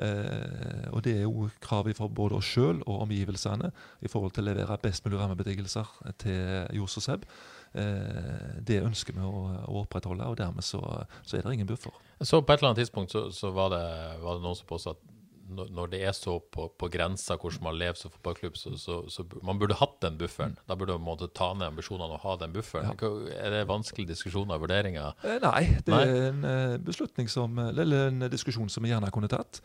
[0.00, 4.46] Eh, og det er jo krav fra både oss sjøl og omgivelsene i forhold til
[4.46, 5.90] å levere best mulig rammebetingelser
[6.22, 7.26] til Johs og Seb.
[7.74, 10.80] Eh, det ønsker vi å, å opprettholde, og dermed så,
[11.22, 11.92] så er det ingen buffer.
[12.20, 13.84] Så på et eller annet tidspunkt så, så var, det,
[14.22, 15.18] var det noen som påstod at
[15.56, 19.24] når, det er så på, på grensa hvordan man lever som fotballklubb, så, så, så
[19.46, 20.56] man burde hatt den bufferen.
[20.68, 22.92] Da burde man måtte ta ned ambisjonene og ha den bufferen.
[22.94, 23.12] Ja.
[23.36, 25.16] Er det vanskelige diskusjoner og vurderinger?
[25.24, 26.02] Eh, Nei, det Nei.
[26.06, 29.62] er en eh, beslutning som Eller en diskusjon som vi gjerne kunne tatt.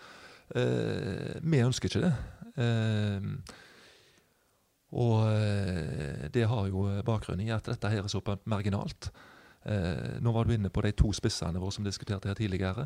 [0.56, 2.15] Eh, vi ønsker ikke det.
[2.65, 3.30] Eh,
[4.95, 9.10] og eh, det har jo bakgrunn i at dette her er såpass marginalt.
[9.65, 12.86] Eh, nå var du inne på de to spissene våre som diskuterte her tidligere.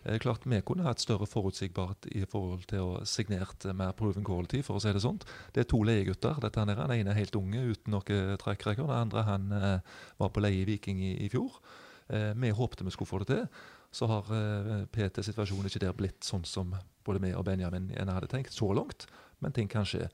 [0.00, 4.78] Klart Vi kunne hatt større forutsigbarhet i forhold til å signert mer proven quality, for
[4.78, 5.26] å si det sånt.
[5.52, 6.40] Det er to leiegutter.
[6.40, 6.66] dette her.
[6.88, 8.88] Den ene er helt unge uten noe track record.
[8.88, 9.80] Den andre han eh,
[10.16, 11.60] var på leie i Viking i, i fjor.
[12.08, 13.46] Eh, vi håpte vi skulle få det til.
[13.92, 16.72] Så har eh, PT-situasjonen ikke der blitt sånn som
[17.04, 19.04] både vi og Benjamin hadde tenkt, så langt.
[19.40, 20.08] Men ting kan skje.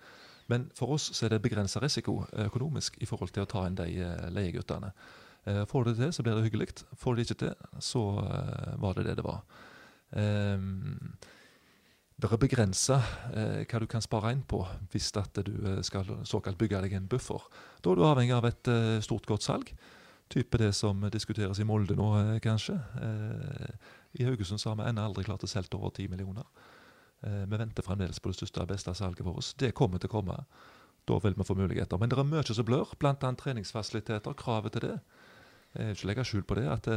[0.51, 3.79] Men for oss så er det begrensa risiko økonomisk i forhold til å ta inn
[3.79, 3.87] de
[4.31, 4.93] leieguttene.
[5.71, 6.69] Får du det til, så blir det hyggelig.
[6.99, 8.03] Får du det ikke til, så
[8.79, 9.43] var det det det var.
[10.17, 11.17] Um,
[12.17, 12.97] det er begrensa
[13.37, 17.09] eh, hva du kan spare inn på hvis du eh, skal såkalt bygge deg en
[17.13, 17.43] buffer.
[17.85, 19.73] Da er du avhengig av et eh, stort, godt salg.
[20.33, 22.09] Type det som diskuteres i Molde nå,
[22.43, 22.75] kanskje.
[24.19, 26.49] I Haugesund har vi ennå aldri klart å selge over 10 millioner.
[27.23, 29.53] Vi venter fremdeles på det største og beste salget vårt.
[29.63, 30.41] Det kommer til å komme.
[31.07, 32.01] Da vil vi få muligheter.
[32.03, 33.15] Men det er mye som blør, bl.a.
[33.39, 34.35] treningsfasiliteter.
[34.35, 34.97] Kravet til det.
[35.77, 36.67] Jeg vil ikke legge skjul på det.
[36.75, 36.91] at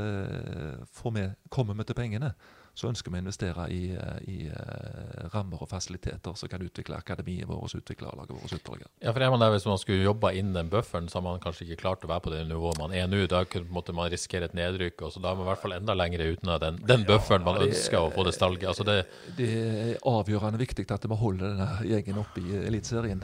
[0.97, 2.33] får vi, Kommer vi til pengene,
[2.79, 6.95] så ønsker vi å investere i, eh, i eh, rammer og fasiliteter som kan utvikle
[6.99, 8.91] akademiet vårt, utvikle A-laget vårt ytterligere.
[9.03, 11.41] Ja, for jeg man der Hvis man skulle jobba inn den bufferen, så har man
[11.43, 13.25] kanskje ikke klart å være på det nivået man er nå.
[13.27, 15.95] Da måte, man risikere et nedrykk, og så da er man i hvert fall enda
[15.97, 18.69] lenger uten den, den bufferen man det- ønsker å få det stalget.
[18.71, 23.19] Altså det, Det er avgjørende viktig at vi holder denne gjengen oppe i Eliteserien.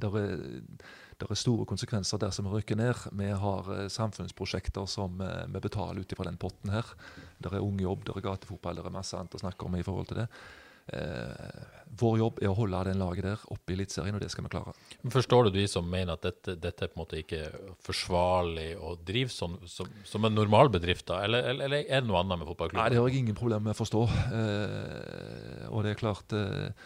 [0.00, 0.64] Det er,
[1.20, 3.06] der er store konsekvenser dersom vi rykker ned.
[3.18, 6.94] Vi har eh, samfunnsprosjekter som eh, vi betaler ut fra den potten her.
[7.38, 10.10] Det er ungjobb, det er gatefotball, det er masse annet å snakke om i forhold
[10.10, 10.28] til det.
[10.92, 11.60] Eh,
[11.96, 14.50] vår jobb er å holde den laget der oppe i Eliteserien, og det skal vi
[14.52, 14.74] klare.
[15.14, 17.40] Forstår du de som mener at dette, dette er på en måte ikke
[17.86, 21.22] forsvarlig å drive sånn som, som en normal bedrift, da?
[21.24, 22.82] Eller, eller, eller er det noe annet med fotballklubben?
[22.82, 24.02] Nei, det har jeg ingen problem med å forstå.
[24.40, 26.84] Eh, og det er klart eh,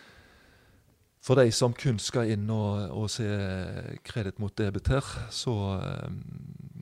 [1.24, 3.26] For de som kun skal inn og, og se
[4.06, 5.54] kreditt mot debet her, så
[6.06, 6.20] um,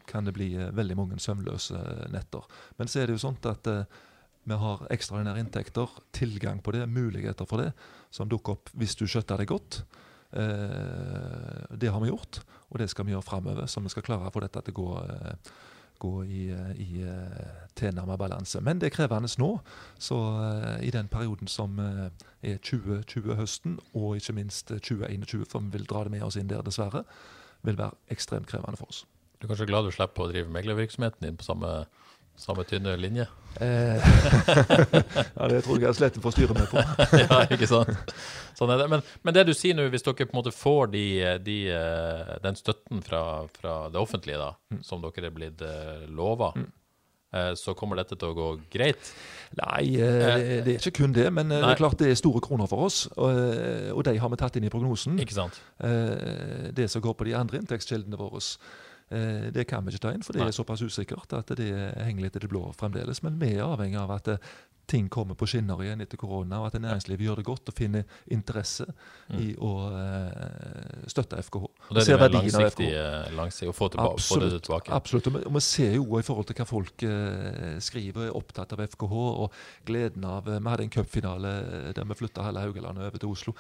[0.07, 1.81] kan det bli eh, veldig mange søvnløse
[2.13, 2.45] netter.
[2.79, 4.03] Men så er det jo sånn at uh,
[4.47, 7.73] vi har ekstraordinære inntekter, tilgang på det, muligheter for det,
[8.15, 9.81] som dukker opp hvis du skjøtter deg godt.
[10.37, 13.67] Uh, det har vi gjort, og det skal vi gjøre framover.
[13.71, 15.51] Så vi skal klare å få dette til å gå, eh,
[15.99, 18.61] gå i, eh, i eh, tilnærmet balanse.
[18.61, 19.51] Men det er krevende nå.
[19.99, 21.79] Så eh, i den perioden som
[22.43, 26.51] er 2020-høsten, og ikke minst eh, 2021, for vi vil dra det med oss inn
[26.51, 27.05] der, dessverre,
[27.67, 29.05] vil være ekstremt krevende for oss.
[29.37, 31.73] Du er kanskje glad du slipper å drive meglervirksomheten din på samme,
[32.41, 33.27] samme tynne linje?
[33.61, 33.97] Eh,
[35.37, 36.83] ja, det tror jeg er slett å få styre meg på.
[37.25, 38.15] ja, ikke sant?
[38.59, 38.89] Sånn er det.
[38.93, 41.05] Men, men det du sier nå, hvis dere på en måte får de,
[41.45, 43.23] de, eh, den støtten fra,
[43.57, 44.81] fra det offentlige, da, Mm.
[44.83, 46.67] som dere er blitt uh, lova, mm
[47.59, 49.11] så kommer dette til å gå greit?
[49.59, 51.61] Nei, eh, det er ikke kun det, men Nei.
[51.61, 53.03] det er klart det er store kroner for oss.
[53.17, 55.19] Og, de har vi tatt inn i prognosen.
[55.21, 55.61] Ikke sant?
[55.85, 58.41] Eh, det som går på de andre inntektskildene våre.
[59.11, 61.69] Eh, det kan vi ikke ta inn, for det er såpass usikkert at det
[62.03, 63.23] henger litt i det blå fremdeles.
[63.23, 64.39] Men vi er avhengig av at eh,
[64.87, 68.05] ting kommer på skinner igjen etter korona, og at næringslivet gjør det godt og finner
[68.31, 68.85] interesse
[69.35, 71.65] i å uh, støtte FKH.
[71.91, 73.01] Og det er det langsiktige langsiktig, FKH.
[73.01, 74.93] eh, langsiktig, å få, tilbake, få det tilbake.
[74.95, 75.27] Absolutt.
[75.27, 78.39] Og vi- Og vi ser jo i forhold til hva folk uh, skriver og er
[78.39, 79.53] opptatt av FKH, og
[79.87, 83.55] gleden av uh, Vi hadde en cupfinale der vi flytta hele Haugalandet over til Oslo.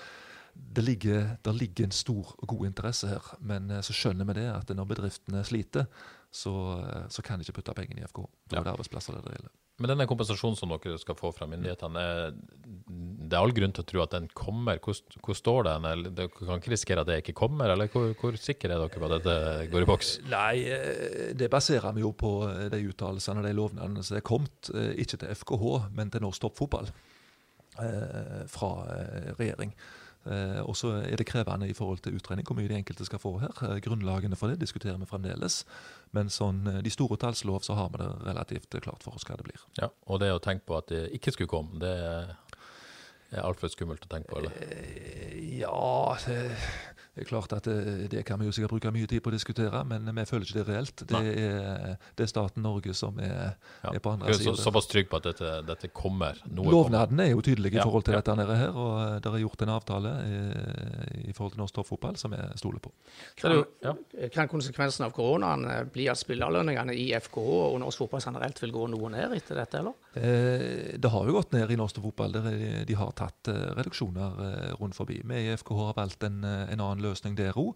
[0.76, 4.34] Det ligger, det ligger en stor og god interesse her, men eh, så skjønner vi
[4.40, 5.86] det at når bedriftene sliter,
[6.36, 6.52] så,
[6.84, 8.26] eh, så kan de ikke putte pengene i FK.
[8.50, 8.60] Da Ja.
[8.60, 9.54] er det arbeidsplasser det gjelder.
[9.78, 12.30] Men denne kompensasjonen som dere skal få fra myndighetene, er-
[13.28, 14.78] det er all grunn til å tro at den kommer.
[14.80, 15.84] Hvor, hvor står den?
[15.84, 18.88] Eller, dere kan ikke risikere at det ikke kommer, eller hvor, hvor sikre er dere
[19.00, 20.12] på at dette går i boks?
[20.28, 22.32] Nei, eh, det baserer vi jo på
[22.72, 26.88] de uttalelsene og de lovnadene som er kommet, ikke til FKH, men til Norsk Toppfotball
[28.48, 28.70] fra
[29.38, 29.72] regjering.
[30.26, 33.22] Eh, og så er det krevende i forhold til utregning hvor mye de enkelte skal
[33.22, 33.54] få her.
[33.62, 35.60] Eh, grunnlagene for det diskuterer vi fremdeles.
[36.16, 39.38] Men sånn eh, de store tallslov så har vi det relativt klart for oss hva
[39.38, 39.68] det blir.
[39.78, 44.06] Ja, og det å tenke på at det ikke skulle komme, det er altfor skummelt
[44.06, 44.54] å tenke på, eller?
[45.58, 46.40] Ja, det
[47.24, 50.04] klart at det, det kan vi jo sikkert bruke mye tid på å diskutere, men
[50.14, 51.02] vi føler ikke det reelt.
[51.08, 53.92] Det er, det er staten Norge som er, Ja.
[53.94, 54.56] er på andre er så, siden.
[54.60, 56.36] såpass trygg på at dette, dette kommer.
[56.50, 57.08] Noe kommer.
[57.24, 58.20] Er jo tydelig i Ja, forhold til ja.
[58.20, 61.74] dette nede her, og eh, det er gjort en avtale i, i forhold til norsk
[61.80, 62.92] toppfotball som jeg stoler på.
[63.40, 63.94] Så det jo, ja.
[64.34, 68.74] Kan konsekvensen av koronaen eh, bli at spillerlønningene i FKH og norsk fotball generelt vil
[68.76, 69.96] gå noe ned etter dette, eller?
[70.16, 72.32] Eh, det har jo gått ned i norsk fotball.
[72.32, 75.20] Der er- de har tatt eh, reduksjoner eh, rundt forbi.
[75.24, 77.74] Vi i FKH har valgt en, en annen løsning der òg.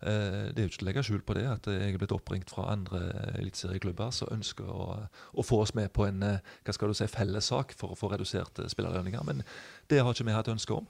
[0.00, 2.48] Det er jo ikke til å legge skjul på det at jeg er blitt oppringt
[2.48, 3.00] fra andre
[3.36, 4.94] eliteserieklubber som ønsker å,
[5.36, 8.62] å få oss med på en hva skal du si, fellessak for å få redusert
[8.72, 9.20] spillerlønninger.
[9.28, 9.42] Men
[9.92, 10.88] det har ikke vi hatt ønske om.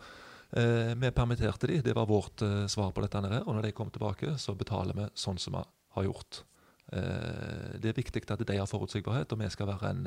[1.03, 2.39] Vi permitterte de, det var vårt
[2.71, 3.19] svar på dette.
[3.27, 5.65] her, Og når de kommer tilbake, så betaler vi sånn som vi
[5.99, 6.45] har gjort.
[7.83, 10.07] Det er viktig at de har forutsigbarhet, og vi skal være en,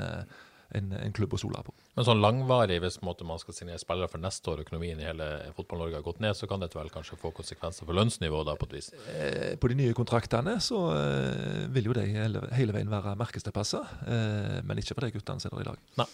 [0.78, 1.74] en, en klubb å stole på.
[1.98, 5.28] Men sånn langvarig, hvis måte, man skal signere spillere for neste år, økonomien i hele
[5.58, 8.70] Fotball-Norge har gått ned, så kan dette vel kanskje få konsekvenser for lønnsnivået da, på
[8.70, 8.90] et vis?
[9.14, 13.84] Eh, På de nye kontraktene så eh, vil jo de hele, hele veien være markedstilpassa,
[14.08, 15.88] eh, men ikke for de guttene som er der i dag.
[16.04, 16.10] Nei.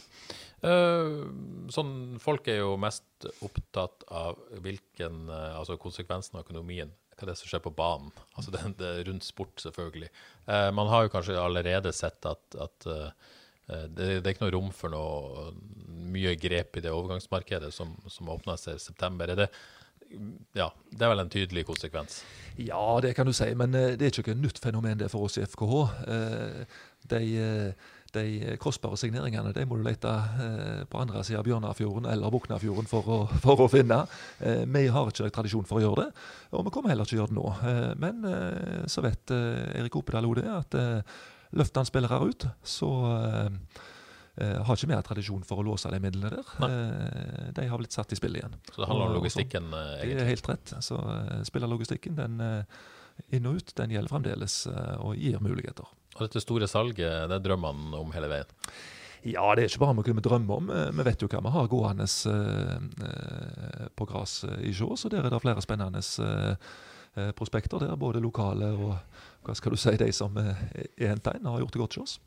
[1.72, 7.36] sånn, folk er jo mest opptatt av hvilken, eh, altså konsekvensen av økonomien, hva det
[7.36, 8.12] er som skjer på banen.
[8.36, 10.10] Altså det, det rundt sport, selvfølgelig.
[10.48, 13.12] Eh, man har jo kanskje allerede sett at, at eh,
[13.69, 15.49] det, det er ikke noe rom for noe
[16.10, 19.29] mye grep i det overgangsmarkedet som, som åpna seg i september.
[19.29, 19.49] Er det,
[20.58, 22.23] ja, det er vel en tydelig konsekvens.
[22.58, 25.27] Ja, det kan du si, men eh, det er ikke noe nytt fenomen det for
[25.29, 25.79] oss i FKH.
[26.15, 26.77] Eh,
[27.10, 30.10] De, eh, de kostbare signeringene de må du lete
[30.43, 34.01] eh, på andre siden av Bjørnafjorden eller Buknafjorden for å, for å finne.
[34.41, 36.25] Eh, Vi har ikke tradisjon for å gjøre det,
[36.58, 37.49] og vi kommer heller ikke å gjøre det nå.
[37.69, 41.13] Eh, Men eh, så vet eh, Erik Opedal Ode at eh,
[41.55, 42.91] løfter han spillere ut, så
[44.39, 46.51] Uh, har ikke vi tradisjon for å låse de midlene der.
[46.63, 48.53] Uh, De har blitt satt i spill igjen.
[48.71, 50.73] Så det handler om Og- og logistikken, eh, Det er helt rett.
[50.79, 52.65] Så uh, spillerlogistikken, den
[53.35, 54.65] inn og ut, den gjelder fremdeles
[55.03, 55.83] og gir muligheter.
[56.15, 58.45] Og dette store salget, det drømmer man om hele veien.
[59.25, 60.67] Ja, det er ikke bare noe vi drømmer om.
[60.95, 62.07] Vi vet jo hva vi har gående
[63.93, 65.99] på gress i Sjå, så der er det flere spennende
[67.35, 67.79] prospekter.
[67.79, 68.95] Der både lokale og
[69.49, 70.65] hva skal du si, de som eh,
[70.97, 72.17] er henta inn, har gjort det godt hos oss.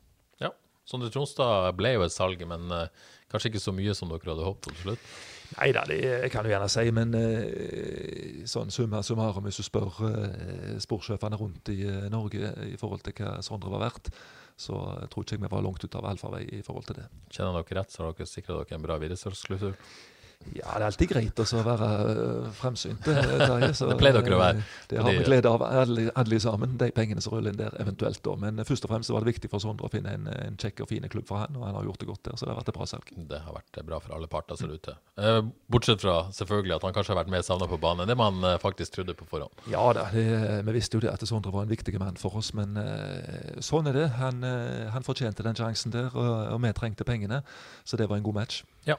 [0.43, 0.51] Ja.
[0.87, 4.49] Sondre Tronstad ble jo et salg, men eh, kanskje ikke så mye som dere hadde
[4.49, 5.07] håpet på til slutt.
[5.53, 9.99] Nei da, det kan du gjerne si, men eh, sånn summa summarum, hvis du spør
[10.81, 14.09] sportssjefene rundt i Norge i forhold til hva Sondre var verdt,
[14.59, 14.77] så
[15.09, 17.07] tror ikke jeg vi var langt ut av allfarvei i forhold til det.
[17.33, 19.77] Kjenner dere rett, så har dere sikra dere en bra videresalgsklausul.
[20.53, 21.89] Ja, det er alltid greit å være
[22.59, 23.07] fremsynte, fremsynt.
[23.07, 26.07] eh, Terje, så, Det pleier dere å være, eh, Det har vi glede av alle,
[26.19, 28.21] alle sammen, de pengene som ruller inn der eventuelt.
[28.25, 28.35] da.
[28.39, 30.83] Men eh, først og fremst var det viktig for Sondre å finne en, en kjekk
[30.85, 32.37] og fin klubb for han, og han har gjort det godt der.
[32.39, 33.13] Så det har vært et bra salg.
[33.33, 34.99] Det har vært bra for alle parter, ser det ut til.
[35.23, 35.39] Eh,
[35.73, 38.09] bortsett fra selvfølgelig at han kanskje har vært mer savna på banen.
[38.09, 39.65] Det man eh, faktisk trodde på forhånd.
[39.71, 40.25] Ja da, det,
[40.67, 43.87] vi visste jo det at Sondre var en viktig mann for oss, men eh, sånn
[43.91, 44.07] er det.
[44.19, 47.43] Han, eh, han fortjente den sjansen der, og, og vi trengte pengene.
[47.87, 48.63] Så det var en god match.
[48.85, 48.97] Ja.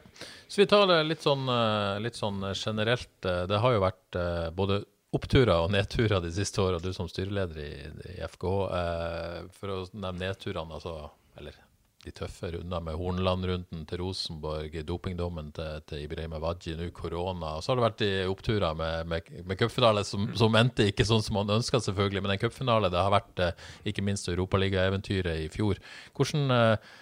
[0.48, 3.14] Så vi tar det litt sånn, eh, litt sånn generelt.
[3.26, 4.82] eh, Det har jo vært eh, både
[5.14, 7.74] oppturer og nedturer de siste åra, du som styreleder i,
[8.14, 8.54] i FKH.
[8.80, 11.56] Eh, for å nevne nedturene, altså Eller
[12.04, 17.54] de tøffe rundene med Hornland-runden til Rosenborg, dopingdommen til, til Ibrahim Awadji, nå korona.
[17.56, 21.06] Og så har det vært de oppturer med, med, med cupfinale som, som endte ikke
[21.08, 22.24] sånn som man ønska, selvfølgelig.
[22.24, 25.80] Men en cupfinale, det har vært eh, ikke minst Europaligaeventyret i fjor.
[26.14, 26.92] Hvordan eh,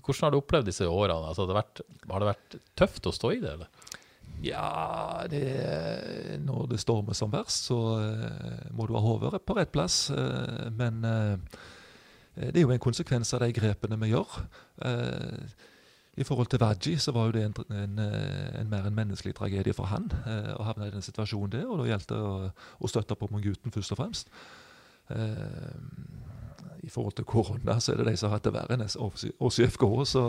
[0.00, 1.28] hvordan har du opplevd disse årene?
[1.28, 3.90] Altså, har, det vært, har det vært tøft å stå i det, eller?
[4.42, 5.42] Ja, det,
[6.42, 10.08] når det stormer som verst, så uh, må du ha hodet på rett plass.
[10.10, 11.36] Uh, men uh,
[12.34, 14.38] det er jo en konsekvens av de grepene vi gjør.
[16.16, 19.76] I forhold til Vaji så var jo det en, en, en mer enn menneskelig tragedie
[19.76, 20.08] for han
[20.56, 21.66] å havne i den situasjonen der.
[21.68, 22.48] Og da gjaldt det å,
[22.80, 24.32] å støtte på om gutten først og fremst.
[26.82, 29.58] I forhold til korona så er det de som har hatt det verre enn oss
[29.62, 30.22] i FK, så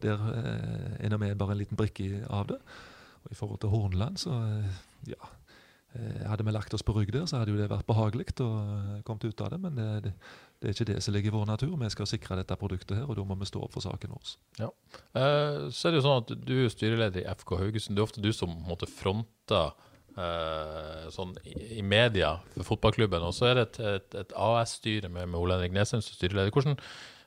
[0.00, 2.60] der er vi bare en liten brikke av det.
[3.26, 4.76] Og I forhold til Hornland, så eh,
[5.10, 5.32] ja
[5.96, 8.50] eh, Hadde vi lagt oss på rygg der, så hadde jo det vært behagelig å
[9.06, 9.58] kommet komme ut av det.
[9.64, 10.12] Men det, det,
[10.60, 11.72] det, er ikke det som ligger i vår natur.
[11.80, 14.36] Vi skal sikre dette produktet her, og da må vi stå opp for saken vår.
[14.60, 14.70] Ja.
[15.18, 17.96] Eh, så er det jo sånn at Du er styreleder i FK Haugesund.
[17.96, 19.85] Det er ofte du som måtte fronte eh,
[21.12, 23.24] sånn i, media for fotballklubben.
[23.26, 26.54] Og så er det et, et, et AS-styre med, med Ole Henrik Nesheim som styreleder.
[26.54, 26.78] Hvordan,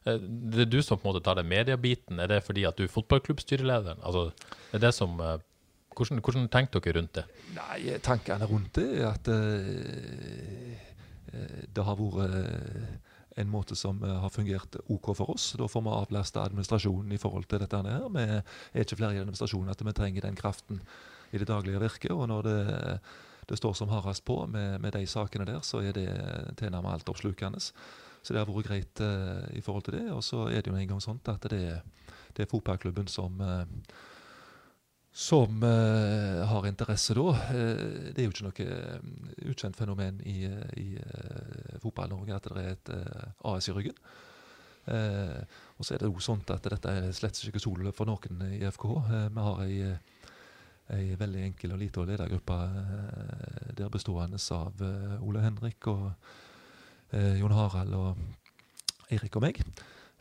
[0.06, 2.20] det er du som på en måte tar den mediebiten.
[2.20, 4.02] Er det fordi at du er fotballklubbstyrelederen?
[4.02, 4.32] Altså,
[4.74, 7.26] er det som hvordan, hvordan tenkte dere rundt det?
[7.58, 10.88] Nei, Tankene rundt det er at uh,
[11.76, 13.06] det har vært
[13.40, 15.52] en måte som har fungert OK for oss.
[15.60, 17.78] Da får vi avlaste administrasjonen i forhold til dette.
[17.86, 18.10] her.
[18.16, 20.82] Vi er ikke flere i administrasjonen at vi trenger den kraften
[21.32, 22.12] i det daglige virket.
[22.12, 22.60] Og når det,
[23.50, 26.08] det står som hardest på med, med, de sakene der, så er det
[26.58, 27.60] tilnærmet altoppslukende.
[27.60, 29.02] Så det har vært greit
[29.56, 30.06] i forhold til det.
[30.12, 31.82] Og så er det jo en gang sånn at det,
[32.36, 33.40] det er fotballklubben som
[35.12, 37.28] som uh, har interesse da.
[37.52, 40.44] Uh, det er jo ikke noe ukjent fenomen i,
[40.80, 42.92] i uh, fotball-Norge at det er et
[43.50, 43.98] AS i ryggen.
[44.90, 48.64] og så er det jo sånn at dette er slett ikke solo for noen i
[48.72, 48.86] FK.
[49.36, 49.92] vi har ei,
[50.96, 52.58] ei, veldig enkel og liten ledergruppe
[53.78, 54.84] der bestående av
[55.22, 56.12] Ole Henrik og
[57.12, 59.62] Jon Harald og Eirik og meg.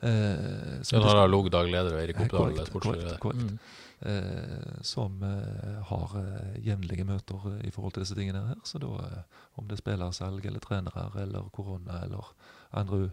[0.01, 3.19] Jon Harald Log, daglig leder, og Eirik Oppdal, sportsleder.
[3.21, 3.21] Korrekt.
[3.21, 3.53] korrekt.
[3.53, 3.85] Mm.
[4.01, 8.61] Eh, som eh, har eh, jevnlige møter i forhold til disse tingene her.
[8.63, 9.25] Så da,
[9.59, 12.31] om det er spillersalg eller trenere eller korona eller
[12.77, 13.09] andre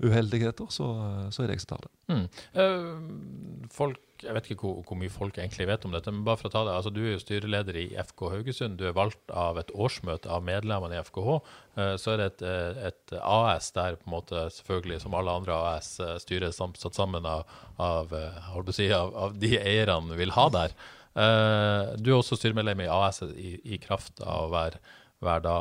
[0.00, 0.86] uheldigheter, så,
[1.30, 1.92] så, er det jeg som tar det.
[2.10, 3.68] Mm.
[3.74, 6.50] folk jeg vet ikke hvor, hvor, mye folk egentlig vet om dette, men bare for
[6.50, 6.74] å ta det.
[6.76, 8.78] altså Du er jo styreleder i FK Haugesund.
[8.80, 11.38] Du er valgt av et årsmøte av medlemmene i FKH.
[11.78, 15.34] Uh, så er det et, eh, et, AS der, på en måte, selvfølgelig som alle
[15.40, 17.48] andre AS, eh, styret satt sammen av,
[17.80, 18.12] av,
[18.74, 20.80] si, av, av de eierne vil ha der.
[21.10, 24.78] Du er også styremedlem i AS i, i kraft av å være
[25.24, 25.56] være da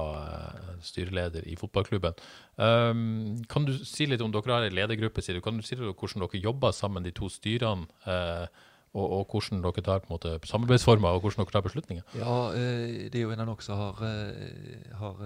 [0.86, 2.17] styreleder i fotballklubben.
[2.56, 5.43] Um, kan du si litt om dere har en ledergruppe, sier du.
[5.43, 7.88] Kan du si litt om hvordan dere jobber sammen, de to styrene?
[8.08, 8.48] Uh,
[8.89, 12.06] og, og, hvordan dere tar på en måte samarbeidsformer og hvordan dere tar beslutninger?
[12.17, 15.22] Ja, eh, Det er jo en av noe som har, eh, har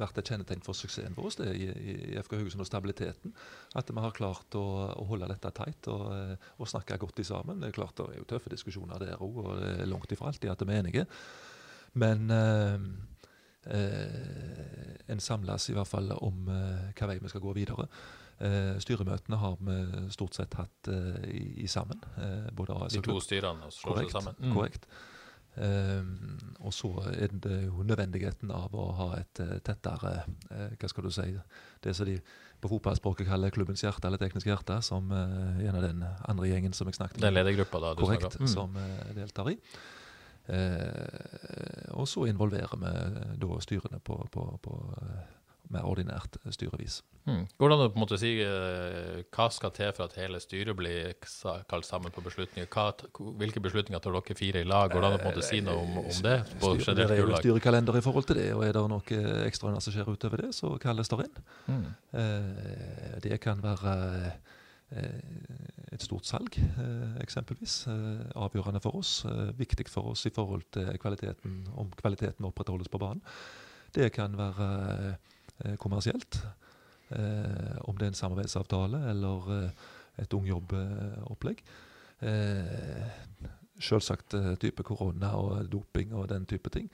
[0.00, 3.36] vært et kjennetegn for suksessen vår det, i, i FK Haugesund og stabiliteten.
[3.76, 4.64] At vi har klart å,
[4.96, 6.08] å holde dette tight og,
[6.56, 7.60] og, snakke godt i sammen.
[7.60, 10.32] Det er klart det er jo tøffe diskusjoner der òg, og det er langt ifra
[10.32, 11.06] alltid at vi er enige.
[11.92, 13.11] Men eh, Eh,
[13.64, 17.86] en samles i hvert fall om eh, hva vei vi skal gå videre.
[18.42, 19.78] Eh, styremøtene har vi
[20.14, 20.90] stort sett hatt
[21.28, 22.00] i, i, sammen.
[22.18, 24.38] De to styrene slår seg sammen?
[24.40, 24.54] Mm.
[24.56, 24.88] Korrekt.
[25.52, 30.88] Um, og så er det jo nødvendigheten av å ha et uh, tettere uh, Hva
[30.88, 31.26] skal du si
[31.84, 32.14] Det som de
[32.62, 36.72] på fotballspråket kaller klubbens hjerte, eller teknisk hjerte, som uh, en av den andre gjengen
[36.72, 37.26] som jeg snakket med.
[37.26, 38.48] Den ledergruppa da du Korrekt, mm.
[38.48, 38.78] som
[39.18, 39.58] deltar i.
[40.50, 45.22] Eh, og så involverer vi eh, da styrene på, på, på eh,
[45.72, 47.00] mer ordinært styrevis.
[47.22, 47.44] Mm.
[47.56, 50.40] Går det an å på en måte si uh, hva skal til for at hele
[50.42, 51.12] styret blir
[51.70, 52.66] kalt sammen på beslutninger?
[52.68, 52.90] Hva,
[53.38, 54.90] hvilke beslutninger tar dere fire i lag?
[54.90, 56.34] Går det an å på en måte si noe om, om det?
[56.58, 59.86] på Styr, Det er jo styrekalender i forhold til det, og er det noe ekstraordinært
[59.86, 61.46] som skjer utover det, så kalles det inn.
[61.70, 61.86] Mm.
[62.10, 64.52] Uh, det kan være uh,
[64.92, 67.86] Eh, et stort salg, eh, eksempelvis.
[67.88, 69.24] Eh, avgjørende for oss.
[69.58, 73.22] Viktig for oss i forhold til kvaliteten, om kvaliteten opprettholdes på banen.
[73.92, 75.16] Det kan være
[75.78, 76.40] kommersielt.
[77.12, 79.72] Om det er en samarbeidsavtale eller
[80.18, 81.60] et ungjobbopplegg.
[83.78, 86.88] Selvsagt type korona og doping og den type ting.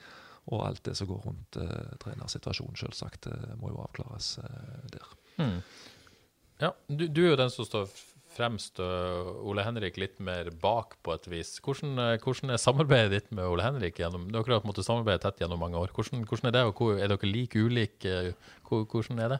[0.51, 1.57] Og alt det som går rundt
[2.03, 3.29] trenersituasjonen, selvsagt,
[3.61, 4.39] må jo avklares
[4.91, 5.07] der.
[5.37, 5.63] Mm.
[6.59, 7.87] Ja, du, du, er jo den som står
[8.39, 11.57] fremst, og Ole Henrik litt mer bak på et vis.
[11.65, 13.99] Hvordan, hvordan er samarbeidet ditt med Ole Henrik?
[13.99, 15.91] Gjennom, dere har måttet samarbeide tett gjennom mange år.
[15.95, 18.15] Hvordan, hvordan er det, og er dere like ulike?
[18.69, 19.39] Hvordan er det?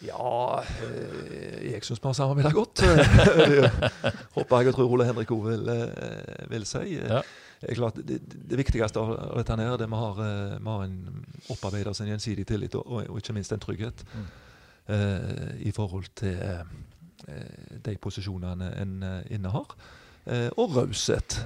[0.00, 0.62] Ja,
[1.60, 2.80] jeg syns vi har samarbeidet godt.
[4.36, 5.72] Håper jeg og tror Ole Henrik òg vil,
[6.48, 6.96] vil, si.
[6.96, 7.20] Ja.
[7.60, 10.22] Det, klart, det, det, viktigste av dette her, det vi har,
[10.56, 14.06] vi har en opparbeidet oss en gjensidig tillit og, og, ikke minst en trygghet.
[14.14, 14.30] Mm.
[14.88, 16.40] uh, i forhold til
[17.26, 19.74] de posisjonene en eh, innehar.
[20.56, 21.40] og raushet.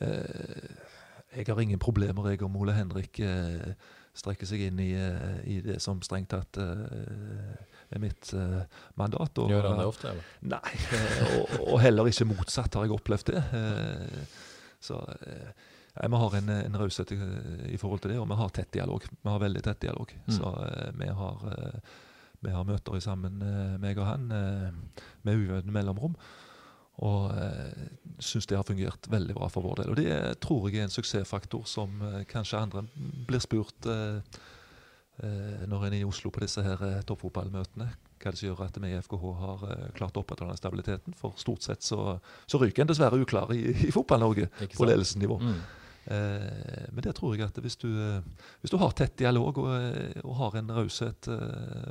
[0.00, 3.72] Jeg har ingen problemer jeg om Ole Henrik eh,
[4.18, 8.62] strekker seg inn i, eh, i det som strengt tatt eh, er mitt eh,
[8.98, 9.38] mandat.
[9.38, 10.12] Og, Gjør han det ofte?
[10.12, 10.30] Eller?
[10.54, 13.42] Nei, eh, og, og heller ikke motsatt har jeg opplevd det.
[13.62, 14.44] Eh,
[14.80, 14.94] Så
[15.26, 15.48] eh,
[15.98, 19.02] vi har en, en raushet i, forhold til det, og vi har tett dialog.
[19.02, 20.12] Vi har veldig tett dialog.
[20.28, 20.34] Mm.
[20.36, 21.96] Så eh, vi har eh,
[22.44, 26.14] vi har møter sammen, eh, meg og han, eh, med ujevne mellomrom.
[26.98, 29.92] Og uh, syns det har fungert veldig bra for vår del.
[29.92, 32.82] Og det eh, tror jeg er en suksessfaktor som eh, kanskje andre
[33.28, 34.18] blir spurt eh,
[35.22, 37.86] eh, når en er i Oslo på disse her eh, toppfotballmøtene.
[38.18, 41.14] Hva det som gjør at vi i FKH har eh, klart å opprettholde stabiliteten.
[41.18, 42.16] For stort sett så,
[42.50, 45.38] så ryker en dessverre uklar i, i Fotball-Norge på ledelsesnivå.
[45.38, 45.60] Mm.
[46.08, 49.70] Eh, men det tror jeg at hvis du, eh, hvis du har tett dialog og,
[49.76, 51.28] eh, og har en raushet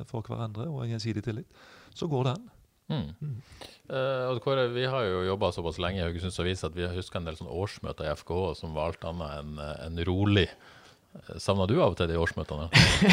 [0.09, 2.47] for hverandre og en gjensidig tillit, så går det an.
[2.87, 3.41] Mm.
[3.91, 7.19] Eh, og Kåre, vi har jo jobba såpass lenge i Haugesunds Avis at vi husker
[7.19, 10.47] en del årsmøter i FKH som var alt annet enn enn rolig.
[11.41, 12.67] Savna du av og til de årsmøtene?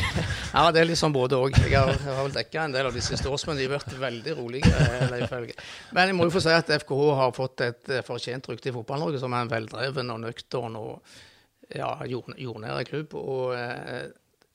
[0.54, 1.56] Ja, det er litt sånn både òg.
[1.56, 3.62] Jeg, jeg har vel dekka en del av de siste årsmøtene.
[3.62, 4.70] De har vært veldig rolige.
[4.70, 5.62] eh.
[5.96, 8.74] Men jeg må jo få si at FKH har fått et eh, fortjent rykte i
[8.76, 11.16] Fotball-Norge som en veldreven og nøktern og
[11.74, 13.16] ja, jordnære klubb.
[13.18, 14.12] Og eh,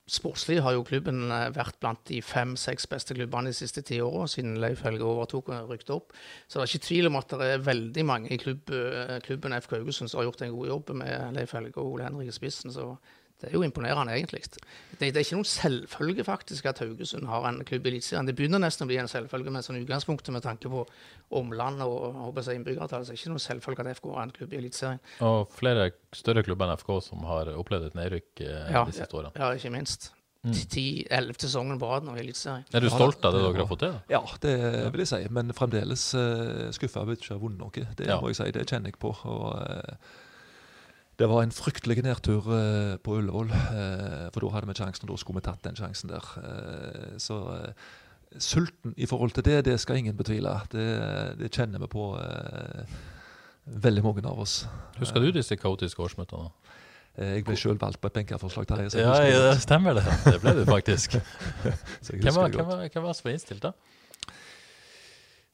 [0.09, 4.29] sportslig har jo klubben eh, vært blant de fem-seks beste klubbene de siste ti åra,
[4.29, 6.15] siden Leif Helge overtok og rykte opp.
[6.47, 8.71] Så det er ikke tvil om at det er veldig mange i klubb,
[9.25, 12.31] klubben FK Haugesund som har gjort en god jobb med Leif Helge og Ole Henrik
[12.31, 12.71] i spissen.
[12.71, 12.93] så
[13.39, 14.41] det er jo imponerende, egentlig.
[14.51, 18.27] Det, det er ikke noen selvfølge faktisk at Haugesund har en klubb i Eliteserien.
[18.27, 20.83] Det begynner nesten å bli en selvfølge med sånn utgangspunktet med tanke på
[21.39, 23.07] omland og håper jeg, innbyggertall.
[23.07, 24.99] Det er ikke noen selvfølge at FK har en klubb i Eliteserien.
[25.23, 29.15] Og flere større klubber enn FK som har opplevd et nedrykk eh, Ja, de siste
[29.21, 29.31] årene.
[29.39, 30.11] Ja, ikke minst.
[30.39, 32.63] Ti-elleve sesongen på rad nå i Eliteserien.
[32.75, 33.97] Er du stolt av det det dere har fått til?
[34.11, 34.53] Ja, det
[34.93, 35.19] vil jeg si.
[35.35, 37.85] Men fremdeles uh, skuffa over ikke å ha vunnet noe.
[37.99, 38.19] Det Ja.
[38.23, 39.11] må jeg si, det kjenner jeg på.
[39.27, 40.15] Og, eh,
[41.19, 45.11] det var en fryktelig nedtur eh, på Ullevål, eh, for da hadde vi sjansen, og
[45.11, 46.29] da skulle vi tatt den sjansen der.
[46.39, 47.39] Eh, så
[48.39, 50.53] sulten i forhold til det, det skal ingen betvile.
[50.71, 50.87] Det,
[51.41, 52.05] det kjenner vi på,
[53.65, 54.61] veldig mange av oss.
[54.99, 56.53] Husker du disse kaotiske årsmøtene?
[57.19, 60.05] Jeg ble sjøl valgt på et benkeforslag Ja, ja, stemmer det.
[60.23, 61.17] Det ble du faktisk.
[62.05, 63.73] Hvem var, det hvem var, hvem var som var innstilt, da?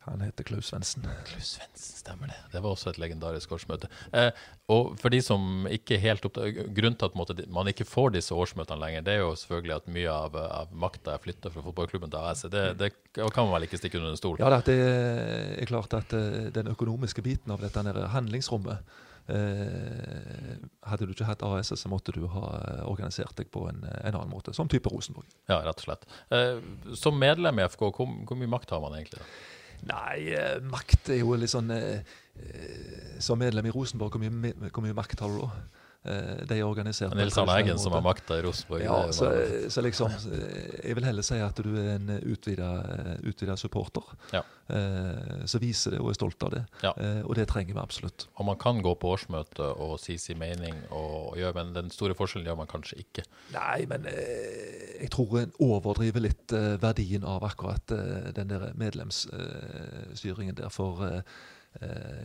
[0.06, 1.06] Han heter Klaus Svendsen.
[1.26, 2.38] Klaus Svendsen, stemmer det.
[2.52, 3.90] Det var også et legendarisk årsmøte.
[4.14, 4.30] Eh,
[4.72, 8.36] og for de som ikke helt oppdager Grunnen til at måte, man ikke får disse
[8.36, 12.14] årsmøtene lenger, det er jo selvfølgelig at mye av, av makta er flytta fra fotballklubben
[12.14, 12.46] til AS.
[12.54, 14.38] Det, det kan man vel ikke stikke under en stol?
[14.42, 18.96] Ja, det er klart at eh, den økonomiske biten av dette nede, handlingsrommet
[19.34, 20.54] eh,
[20.86, 24.14] Hadde du ikke hatt AS, så måtte du ha eh, organisert deg på en, en
[24.14, 25.26] annen måte, som type Rosenborg.
[25.50, 26.06] Ja, rett og slett.
[26.30, 26.62] Eh,
[26.94, 29.26] som medlem i FK, hvor, hvor mye makt har man egentlig?
[29.26, 29.55] da?
[29.86, 32.00] Nei, eh, makt er jo litt sånn eh,
[32.42, 35.84] eh, Som medlem i Rosenborg, hvor mye, hvor mye makt har du da?
[36.06, 38.84] Eh, de er organisert på en Nils Arne Eggen som har makta i Rosenborg.
[38.86, 39.32] Ja, så,
[39.74, 44.14] så liksom eh, Jeg vil heller si at du er en utvida, supporter.
[44.36, 44.44] Ja.
[44.70, 46.64] Eh, som viser det og er stolt av det.
[46.84, 46.94] Ja.
[46.98, 48.28] Eh, og det trenger vi absolutt.
[48.36, 52.18] Og man kan gå på årsmøte og si sin mening, og, og men den store
[52.18, 53.26] forskjellen gjør man kanskje ikke.
[53.56, 58.72] Nei, men eh, jeg tror en overdriver litt eh, verdien av akkurat eh, den der
[58.78, 60.72] medlemsstyringen der.
[60.74, 61.54] For eh, eh,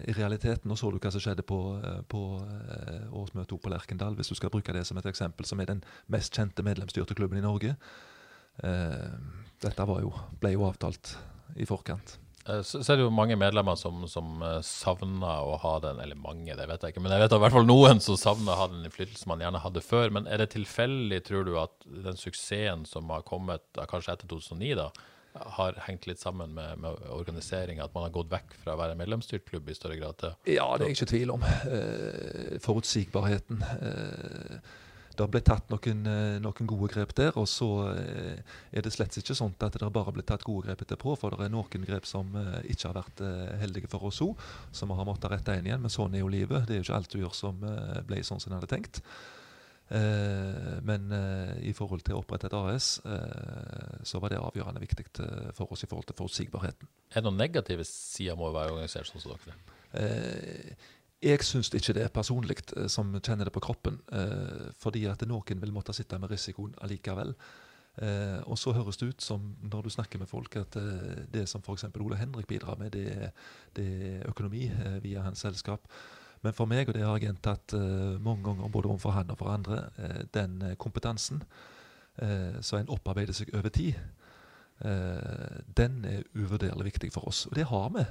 [0.07, 4.14] i realiteten, nå så du hva som skjedde på, eh, på eh, årsmøtet på Lerkendal,
[4.18, 7.40] hvis du skal bruke det som et eksempel, som er den mest kjente medlemsstyrte klubben
[7.40, 7.76] i Norge.
[8.62, 9.12] Eh,
[9.62, 11.16] dette jo, ble jo avtalt
[11.59, 12.18] i forkant.
[12.46, 16.01] Eh, Så, så er det jo mange medlemmer som, som eh, savner å ha den,
[16.01, 18.55] eller mange, det vet jeg ikke, men jeg vet i hvert fall noen som savner
[18.55, 20.12] å ha den innflytelsen man gjerne hadde før.
[20.14, 21.74] Men er det tilfeldig, tror du, at
[22.07, 24.90] den suksessen som har kommet kanskje etter 2009, da,
[25.57, 27.87] har hengt litt sammen med, med organiseringa?
[27.87, 30.68] At man har gått vekk fra å være medlemsstyrt klubb i større grad til Ja,
[30.76, 31.47] det er jeg ikke tvil om.
[31.47, 33.61] Eh, forutsigbarheten.
[33.61, 34.61] Det
[35.20, 38.39] det ble tatt noen, eh, noen gode grep der, og så eh,
[38.72, 41.49] er det slett ikke sånn at det bare ble tatt gode grep etterpå, for det
[41.49, 44.41] er noen grep som eh, ikke har vært eh, heldige for oss òg,
[44.72, 45.83] som vi har måttet rette inn igjen.
[45.83, 46.64] Men sånn er jo livet.
[46.68, 49.03] Det er jo ikke alt du gjør som eh, ble sånn som en hadde tenkt.
[49.91, 54.82] Eh, men eh, i forhold til å opprette et AS, eh, så var det avgjørende
[54.84, 55.07] viktig
[55.57, 56.86] for oss i forhold til forutsigbarheten.
[57.11, 59.57] Er det noen negative sider med å være organisert sånn som dere?
[61.20, 62.57] Jeg syns ikke det er personlig,
[62.88, 63.99] som kjenner det på kroppen.
[64.80, 67.34] Fordi at noen vil måtte sitte med risikoen allikevel.
[68.47, 70.78] Og så høres det ut som, når du snakker med folk, at
[71.34, 71.84] det som f.eks.
[72.01, 73.34] Ole Henrik bidrar med, det, er-
[73.76, 74.70] det er økonomi
[75.05, 75.84] via hans selskap.
[76.45, 79.41] Men for meg, og det har jeg gjentatt eh, mange ganger både overfor han og
[79.41, 81.45] for andre, eh, den eh, kompetansen
[82.20, 83.95] som en opparbeider seg over tid,
[85.78, 87.47] den er uvurderlig viktig for oss.
[87.49, 88.03] Og det har vi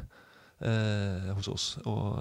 [1.36, 1.65] hos oss.
[1.84, 2.17] Og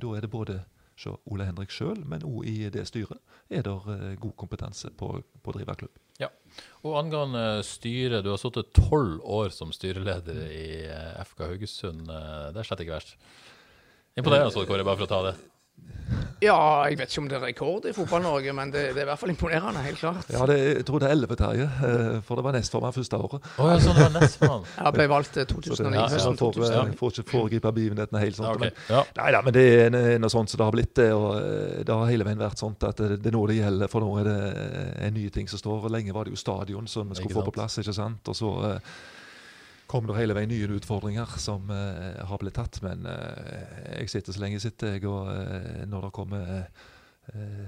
[0.00, 0.56] da er det både
[0.96, 3.20] Så Ole Henrik sjøl, men òg i det styret,
[3.50, 6.00] er det god kompetanse på, på å drive klubb.
[6.22, 6.30] Ja.
[6.86, 10.70] Og angående styret, du har sittet tolv år som styreleder i
[11.26, 12.06] FK Haugesund.
[12.08, 13.18] Det er slett ikke verst.
[14.20, 15.38] Imponerende, Kåre, bare for å ta det.
[16.40, 16.56] Ja,
[16.88, 19.20] jeg vet ikke om det er rekord i Fotball-Norge, men det, det, er i hvert
[19.20, 20.30] fall imponerende, helt klart.
[20.32, 21.66] Ja, det, jeg tror det er elleve, Terje.
[21.68, 23.44] Eh, for det var nestformann første året.
[23.60, 24.64] Oh, ja, sånn det var nestformann.
[24.78, 25.98] Jeg ble valgt 2009.
[25.98, 28.40] Ja, høsten ja, får, Jeg får ikke foregripe begivenhetene helt.
[28.40, 28.72] Ja, okay.
[28.88, 31.10] men, nei da, men det er noe sånt som det har blitt det.
[31.12, 34.10] og Det har hele veien vært sånn at det, er noe det gjelder, for nå
[34.22, 34.40] er det
[35.10, 35.84] en ny ting som står.
[35.84, 38.32] og Lenge var det jo stadion som vi skulle få på plass, ikke sant.
[38.32, 38.56] Og så
[39.90, 42.78] kom det hele veien nye utfordringer som uh, har blitt tatt.
[42.86, 45.06] Men uh, jeg sitter så lenge jeg sitter, jeg.
[45.10, 46.64] Og uh, når det kommer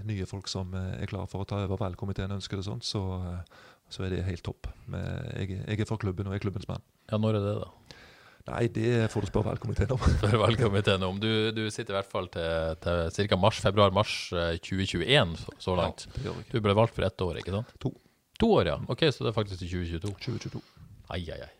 [0.08, 3.02] nye folk som er klare for å ta over valgkomiteen ønsker det sånn, så,
[3.94, 4.66] så er det helt topp.
[4.90, 5.04] Men
[5.36, 6.82] jeg, jeg, er for klubben og er klubbens mann.
[7.12, 8.00] Ja, når er det, da?
[8.48, 10.02] Nei, det får du spørre valgkomiteen om.
[10.16, 11.22] Spør valgkomiteen om.
[11.22, 12.82] Du, du, sitter i hvert fall til,
[13.14, 13.40] til ca.
[13.60, 14.18] februar-mars
[14.66, 16.08] 2021 så, så langt.
[16.26, 17.70] Ja, du ble valgt for ett år, ikke sant?
[17.86, 17.94] To.
[18.42, 18.78] To år, ja.
[18.90, 20.16] Ok, Så det er faktisk til 2022.
[20.26, 20.68] 2022.
[21.12, 21.52] Ai, ai, ai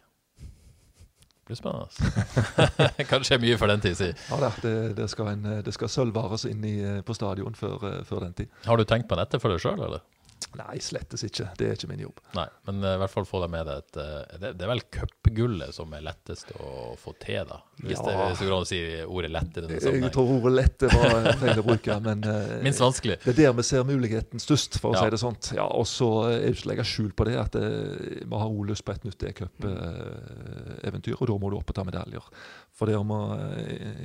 [1.59, 1.88] spennende.
[3.12, 4.11] Kanskje mye for den tid, si.
[4.30, 7.78] Ja da, det, det, skal, en, det skal sølvvares inn i, eh, på stadion før,
[7.88, 8.53] eh, før, den tid.
[8.66, 10.05] Har du tenkt på dette for deg sjøl, eller?
[10.59, 11.46] Nei, slettes ikke.
[11.57, 12.18] Det er ikke min jobb.
[12.36, 14.05] Nei, Men uh, i hvert fall få deg med deg et uh,
[14.36, 17.61] det, det, er vel cupgullet som er lettest å få til, da?
[17.80, 18.05] Hvis ja.
[18.05, 20.05] det hvis så går an å si ordet lett i denne sammenheng.
[20.07, 23.16] Jeg tror ordet lett var feil å bruke, men uh, Minst vanskelig.
[23.24, 25.07] Det er der vi ser muligheten størst, for å ja.
[25.07, 25.38] si det sånn.
[25.57, 28.86] Ja, og så er det ikke legge skjul på det at vi har også lyst
[28.86, 32.28] på et nytt e-cup-eventyr, og da må du opp og ta medaljer.
[32.76, 33.22] For det om å,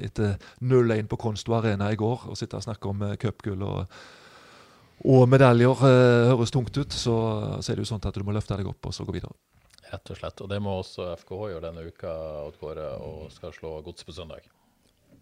[0.05, 3.99] etter 0-1 på Konsto Arena i går, og sitte og snakke om cupgull og
[5.05, 7.15] og medaljer eh, høres tungt ut, så,
[7.61, 9.35] så, er det jo sånn at du må løfte deg opp og så gå videre.
[9.87, 10.41] Rett og slett.
[10.43, 12.13] Og det må også FKH gjøre denne uka,
[12.47, 14.47] Odd Kåre, og skal slå gods på søndag.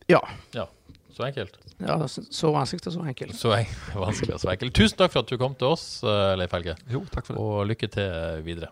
[0.09, 0.21] Ja.
[0.55, 0.65] ja.
[1.15, 1.57] Så enkelt.
[1.80, 3.36] Ja, så vanskelig og så enkelt.
[3.38, 4.73] Så en vanskelig og så enkelt.
[4.76, 6.76] Tusen takk for at du kom til oss, eh, Leif Helge.
[6.91, 7.43] Jo, takk for det.
[7.43, 8.71] Og lykke til videre.